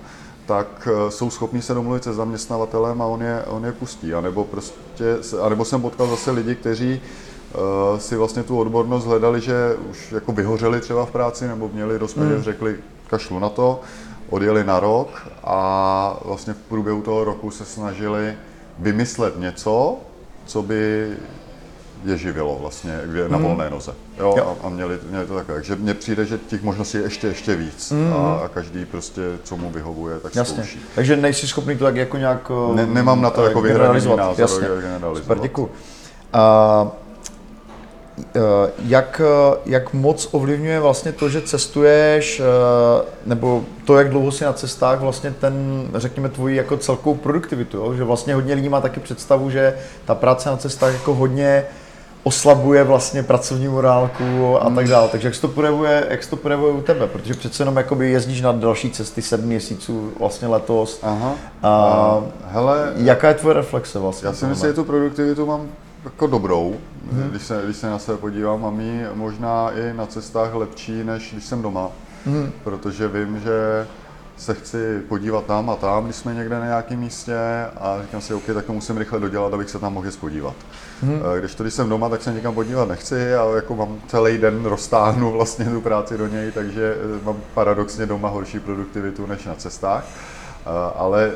tak 0.45 0.87
eh, 0.91 1.11
jsou 1.11 1.29
schopni 1.29 1.61
se 1.61 1.73
domluvit 1.73 2.03
se 2.03 2.13
zaměstnavatelem 2.13 3.01
a 3.01 3.05
on 3.05 3.21
je, 3.21 3.43
on 3.47 3.65
je 3.65 3.71
pustí. 3.71 4.13
A 4.13 4.21
nebo, 4.21 4.43
prostě, 4.43 5.17
a 5.41 5.49
nebo 5.49 5.65
jsem 5.65 5.81
potkal 5.81 6.07
zase 6.07 6.31
lidi, 6.31 6.55
kteří 6.55 7.01
uh, 7.55 7.99
si 7.99 8.15
vlastně 8.15 8.43
tu 8.43 8.59
odbornost 8.59 9.05
hledali, 9.05 9.41
že 9.41 9.75
už 9.89 10.11
jako 10.11 10.31
vyhořeli 10.31 10.81
třeba 10.81 11.05
v 11.05 11.11
práci 11.11 11.47
nebo 11.47 11.69
měli 11.73 11.99
dost 11.99 12.13
peněz, 12.13 12.33
hmm. 12.33 12.43
řekli 12.43 12.77
kašlu 13.07 13.39
na 13.39 13.49
to 13.49 13.81
odjeli 14.33 14.63
na 14.63 14.79
rok 14.79 15.27
a 15.43 16.17
vlastně 16.25 16.53
v 16.53 16.57
průběhu 16.57 17.01
toho 17.01 17.23
roku 17.23 17.51
se 17.51 17.65
snažili 17.65 18.33
vymyslet 18.79 19.39
něco, 19.39 19.97
co 20.45 20.61
by 20.61 21.11
je 22.05 22.17
živilo 22.17 22.57
vlastně 22.61 22.99
na 23.27 23.37
mhm. 23.37 23.47
volné 23.47 23.69
noze. 23.69 23.93
Jo, 24.19 24.35
jo. 24.37 24.57
A, 24.63 24.67
a 24.67 24.69
měli, 24.69 24.99
měli 25.09 25.25
to 25.25 25.35
takové. 25.35 25.53
Takže 25.53 25.75
mně 25.75 25.93
přijde, 25.93 26.25
že 26.25 26.37
těch 26.37 26.63
možností 26.63 26.97
je 26.97 27.03
ještě, 27.03 27.27
ještě 27.27 27.55
víc 27.55 27.91
mm. 27.91 28.13
a, 28.13 28.35
a 28.35 28.47
každý 28.47 28.85
prostě, 28.85 29.21
co 29.43 29.57
mu 29.57 29.69
vyhovuje, 29.69 30.19
tak 30.19 30.35
Jasně. 30.35 30.55
zkouší. 30.55 30.79
Takže 30.95 31.17
nejsi 31.17 31.47
schopný 31.47 31.77
to 31.77 31.83
tak 31.83 31.95
jako 31.95 32.17
nějak 32.17 32.51
ne, 32.75 32.85
Nemám 32.85 33.21
na 33.21 33.29
to 33.29 33.45
jako 33.45 33.61
vyhraný 33.61 34.05
názor, 34.15 34.41
Jasně. 34.41 34.67
Super, 35.15 35.39
děkuji. 35.39 35.65
Uh, 35.65 35.69
Eh, 36.33 36.89
jak, 38.85 39.21
eh, 39.25 39.57
jak 39.65 39.93
moc 39.93 40.27
ovlivňuje 40.31 40.79
vlastně 40.79 41.11
to, 41.11 41.29
že 41.29 41.41
cestuješ, 41.41 42.39
eh, 42.39 43.05
nebo 43.25 43.63
to, 43.85 43.97
jak 43.97 44.09
dlouho 44.09 44.31
si 44.31 44.43
na 44.43 44.53
cestách, 44.53 44.99
vlastně 44.99 45.31
ten, 45.31 45.87
řekněme, 45.95 46.29
tvoji 46.29 46.55
jako 46.55 46.77
celkovou 46.77 47.15
produktivitu, 47.15 47.77
jo? 47.77 47.93
že 47.93 48.03
vlastně 48.03 48.35
hodně 48.35 48.53
lidí 48.53 48.69
má 48.69 48.81
taky 48.81 48.99
představu, 48.99 49.49
že 49.49 49.77
ta 50.05 50.15
práce 50.15 50.49
na 50.49 50.57
cestách 50.57 50.93
jako 50.93 51.13
hodně 51.13 51.65
oslabuje 52.23 52.83
vlastně 52.83 53.23
pracovní 53.23 53.67
morálku 53.67 54.57
a 54.61 54.63
tak 54.63 54.77
hmm. 54.77 54.87
dále. 54.87 55.07
Takže 55.09 55.27
jak 55.27 55.35
se 55.35 55.41
to 55.41 55.47
projevuje, 55.47 56.07
jak 56.09 56.23
se 56.23 56.29
to 56.29 56.35
projevuje 56.35 56.73
u 56.73 56.81
tebe? 56.81 57.07
Protože 57.07 57.33
přece 57.33 57.61
jenom 57.61 57.77
jakoby 57.77 58.11
jezdíš 58.11 58.41
na 58.41 58.51
další 58.51 58.91
cesty 58.91 59.21
sedm 59.21 59.45
měsíců 59.45 60.11
vlastně 60.19 60.47
letos. 60.47 60.99
Aha. 61.03 61.33
A, 61.63 62.21
hele, 62.47 62.93
jaká 62.95 63.27
je 63.27 63.33
tvoje 63.33 63.53
reflexe 63.53 63.99
vlastně? 63.99 64.27
Já 64.27 64.33
si 64.33 64.45
myslím, 64.45 64.69
že 64.69 64.73
tu 64.73 64.83
produktivitu 64.83 65.45
mám 65.45 65.69
jako 66.03 66.27
dobrou, 66.27 66.77
hmm. 67.11 67.29
když, 67.29 67.41
se, 67.41 67.61
když 67.65 67.77
se 67.77 67.89
na 67.89 67.99
sebe 67.99 68.17
podívám, 68.17 68.61
mám 68.61 68.79
ji 68.79 69.05
možná 69.13 69.71
i 69.71 69.93
na 69.93 70.05
cestách 70.05 70.53
lepší, 70.53 71.03
než 71.03 71.31
když 71.31 71.45
jsem 71.45 71.61
doma, 71.61 71.89
hmm. 72.25 72.51
protože 72.63 73.07
vím, 73.07 73.39
že 73.39 73.87
se 74.37 74.53
chci 74.53 74.99
podívat 75.07 75.45
tam 75.45 75.69
a 75.69 75.75
tam, 75.75 76.03
když 76.03 76.15
jsme 76.15 76.33
někde 76.33 76.59
na 76.59 76.65
nějakém 76.65 76.99
místě 76.99 77.37
a 77.77 78.01
říkám 78.01 78.21
si, 78.21 78.33
OK, 78.33 78.43
tak 78.53 78.65
to 78.65 78.73
musím 78.73 78.97
rychle 78.97 79.19
dodělat, 79.19 79.53
abych 79.53 79.69
se 79.69 79.79
tam 79.79 79.93
mohl 79.93 80.09
podívat. 80.19 80.53
Hmm. 81.01 81.19
Když 81.39 81.55
to, 81.55 81.63
když 81.63 81.73
jsem 81.73 81.89
doma, 81.89 82.09
tak 82.09 82.23
se 82.23 82.33
někam 82.33 82.53
podívat 82.53 82.89
nechci 82.89 83.35
a 83.35 83.55
jako 83.55 83.75
mám 83.75 83.97
celý 84.07 84.37
den 84.37 84.65
roztáhnu 84.65 85.31
vlastně 85.37 85.65
tu 85.65 85.81
práci 85.81 86.17
do 86.17 86.27
něj, 86.27 86.51
takže 86.51 86.95
eh, 86.95 87.25
mám 87.25 87.35
paradoxně 87.53 88.05
doma 88.05 88.29
horší 88.29 88.59
produktivitu 88.59 89.25
než 89.25 89.45
na 89.45 89.55
cestách. 89.55 90.05
Ale 90.95 91.25
e, 91.25 91.31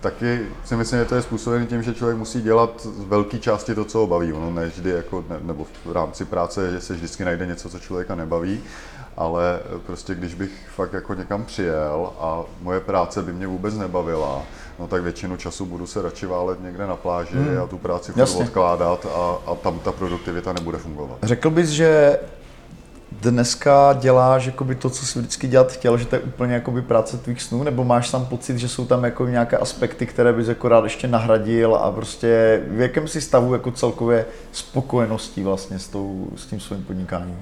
taky 0.00 0.46
si 0.64 0.76
myslím, 0.76 0.98
že 0.98 1.04
to 1.04 1.14
je 1.14 1.22
způsobené 1.22 1.66
tím, 1.66 1.82
že 1.82 1.94
člověk 1.94 2.18
musí 2.18 2.42
dělat 2.42 2.80
z 2.80 3.04
velké 3.04 3.38
části 3.38 3.74
to, 3.74 3.84
co 3.84 3.98
ho 3.98 4.06
baví. 4.06 4.32
Ono 4.32 4.50
ne 4.50 4.66
vždy, 4.66 4.90
jako, 4.90 5.24
ne, 5.30 5.36
nebo 5.42 5.66
v 5.84 5.92
rámci 5.92 6.24
práce, 6.24 6.70
že 6.70 6.80
se 6.80 6.94
vždycky 6.94 7.24
najde 7.24 7.46
něco, 7.46 7.68
co 7.68 7.78
člověka 7.78 8.14
nebaví, 8.14 8.60
ale 9.16 9.60
prostě 9.86 10.14
když 10.14 10.34
bych 10.34 10.50
fakt 10.74 10.92
jako 10.92 11.14
někam 11.14 11.44
přijel 11.44 12.12
a 12.20 12.42
moje 12.60 12.80
práce 12.80 13.22
by 13.22 13.32
mě 13.32 13.46
vůbec 13.46 13.74
nebavila, 13.74 14.42
no 14.78 14.88
tak 14.88 15.02
většinu 15.02 15.36
času 15.36 15.66
budu 15.66 15.86
se 15.86 16.02
radši 16.02 16.26
válet 16.26 16.62
někde 16.62 16.86
na 16.86 16.96
pláži 16.96 17.36
hmm. 17.36 17.62
a 17.62 17.66
tu 17.66 17.78
práci 17.78 18.12
odkládat 18.38 19.06
a, 19.06 19.50
a 19.50 19.54
tam 19.54 19.78
ta 19.78 19.92
produktivita 19.92 20.52
nebude 20.52 20.78
fungovat. 20.78 21.18
Řekl 21.22 21.50
bys, 21.50 21.68
že 21.68 22.18
dneska 23.12 23.92
děláš 24.00 24.46
jakoby 24.46 24.74
to, 24.74 24.90
co 24.90 25.06
jsi 25.06 25.18
vždycky 25.18 25.48
dělat 25.48 25.72
chtěl, 25.72 25.98
že 25.98 26.06
to 26.06 26.16
je 26.16 26.20
úplně 26.20 26.54
jakoby 26.54 26.82
práce 26.82 27.18
tvých 27.18 27.42
snů, 27.42 27.62
nebo 27.62 27.84
máš 27.84 28.10
tam 28.10 28.26
pocit, 28.26 28.58
že 28.58 28.68
jsou 28.68 28.86
tam 28.86 29.04
jako 29.04 29.26
nějaké 29.26 29.56
aspekty, 29.56 30.06
které 30.06 30.32
bys 30.32 30.48
jako 30.48 30.68
rád 30.68 30.84
ještě 30.84 31.08
nahradil 31.08 31.74
a 31.74 31.92
prostě 31.92 32.62
v 32.70 32.80
jakém 32.80 33.08
si 33.08 33.20
stavu 33.20 33.52
jako 33.52 33.70
celkově 33.70 34.26
spokojeností 34.52 35.42
vlastně 35.42 35.78
s, 35.78 35.88
tou, 35.88 36.28
s 36.36 36.46
tím 36.46 36.60
svým 36.60 36.84
podnikáním? 36.84 37.38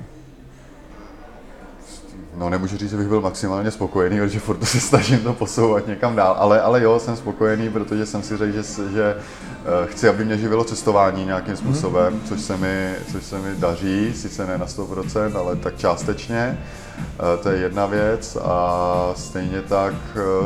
No 2.36 2.50
nemůžu 2.50 2.76
říct, 2.76 2.90
že 2.90 2.96
bych 2.96 3.08
byl 3.08 3.20
maximálně 3.20 3.70
spokojený, 3.70 4.18
protože 4.18 4.40
furt 4.40 4.64
se 4.64 4.80
snažím 4.80 5.18
to 5.18 5.32
posouvat 5.32 5.86
někam 5.86 6.16
dál, 6.16 6.36
ale, 6.38 6.60
ale 6.60 6.82
jo, 6.82 6.98
jsem 6.98 7.16
spokojený, 7.16 7.70
protože 7.70 8.06
jsem 8.06 8.22
si 8.22 8.36
řekl, 8.36 8.52
že, 8.52 8.62
že 8.92 9.14
uh, 9.14 9.86
chci, 9.86 10.08
aby 10.08 10.24
mě 10.24 10.38
živilo 10.38 10.64
cestování 10.64 11.24
nějakým 11.24 11.56
způsobem, 11.56 12.14
mm. 12.14 12.20
což, 12.28 12.40
se 12.40 12.56
mi, 12.56 12.94
což 13.12 13.24
se 13.24 13.38
mi 13.38 13.56
daří, 13.56 14.12
sice 14.14 14.46
ne 14.46 14.58
na 14.58 14.66
100%, 14.66 15.38
ale 15.38 15.56
tak 15.56 15.76
částečně. 15.76 16.58
Uh, 16.98 17.42
to 17.42 17.48
je 17.48 17.58
jedna 17.58 17.86
věc 17.86 18.36
a 18.42 19.12
stejně 19.16 19.62
tak 19.62 19.94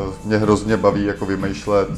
uh, 0.07 0.15
mě 0.25 0.37
hrozně 0.37 0.77
baví 0.77 1.05
jako 1.05 1.27
vymýšlet 1.27 1.89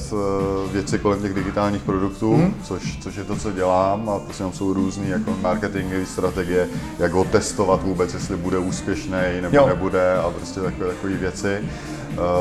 věci 0.73 0.99
kolem 0.99 1.23
těch 1.23 1.35
digitálních 1.35 1.83
produktů, 1.83 2.37
mm. 2.37 2.55
což, 2.63 2.99
což 2.99 3.17
je 3.17 3.25
to, 3.25 3.37
co 3.37 3.53
dělám 3.53 4.09
a 4.09 4.19
prostě 4.19 4.45
jsou 4.53 4.73
různé 4.73 5.09
jako 5.09 5.35
marketingové 5.41 6.07
strategie, 6.07 6.69
jak 6.99 7.13
ho 7.13 7.25
testovat 7.25 7.83
vůbec, 7.83 8.15
jestli 8.15 8.37
bude 8.37 8.59
úspěšný 8.59 9.41
nebo 9.41 9.57
jo. 9.57 9.67
nebude 9.67 10.15
a 10.17 10.31
prostě 10.31 10.61
takové, 10.61 10.87
takové 10.87 11.13
věci. 11.13 11.59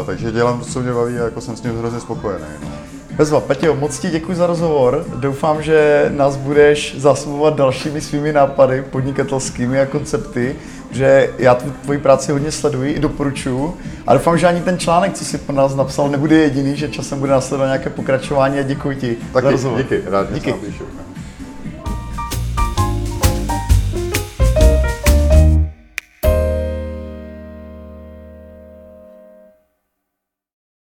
Takže 0.06 0.32
dělám 0.32 0.60
to, 0.60 0.66
co 0.66 0.80
mě 0.80 0.94
baví 0.94 1.20
a 1.20 1.24
jako 1.24 1.42
jsem 1.42 1.56
s 1.56 1.62
tím 1.62 1.80
hrozně 1.80 2.00
spokojený. 2.00 2.46
No. 2.64 2.70
Bezva, 3.18 3.44
moc 3.80 4.00
ti 4.00 4.10
děkuji 4.10 4.36
za 4.36 4.48
rozhovor. 4.48 5.06
Doufám, 5.16 5.62
že 5.62 6.06
nás 6.16 6.36
budeš 6.36 6.96
zasmovat 7.00 7.56
dalšími 7.56 8.02
svými 8.02 8.34
nápady 8.34 8.82
podnikatelskými 8.82 9.80
a 9.80 9.86
koncepty, 9.86 10.56
že 10.92 11.30
já 11.38 11.56
tu 11.56 11.72
tvoji 11.72 12.00
práci 12.00 12.32
hodně 12.32 12.52
sleduji 12.52 12.94
i 12.94 13.00
doporučuji. 13.00 13.78
A 14.08 14.14
doufám, 14.14 14.38
že 14.38 14.48
ani 14.48 14.62
ten 14.62 14.80
článek, 14.80 15.14
co 15.14 15.26
si 15.26 15.38
pro 15.38 15.56
nás 15.56 15.76
napsal, 15.76 16.10
nebude 16.10 16.36
jediný, 16.36 16.76
že 16.76 16.90
časem 16.90 17.20
bude 17.20 17.32
následovat 17.32 17.68
nějaké 17.68 17.90
pokračování 17.90 18.60
a 18.60 18.62
děkuji 18.62 18.96
ti 18.96 19.18
Taky, 19.34 19.46
za 19.46 19.52
rozhovor. 19.52 19.82
Díky, 19.82 20.02
rád, 20.06 20.34
díky. 20.34 20.56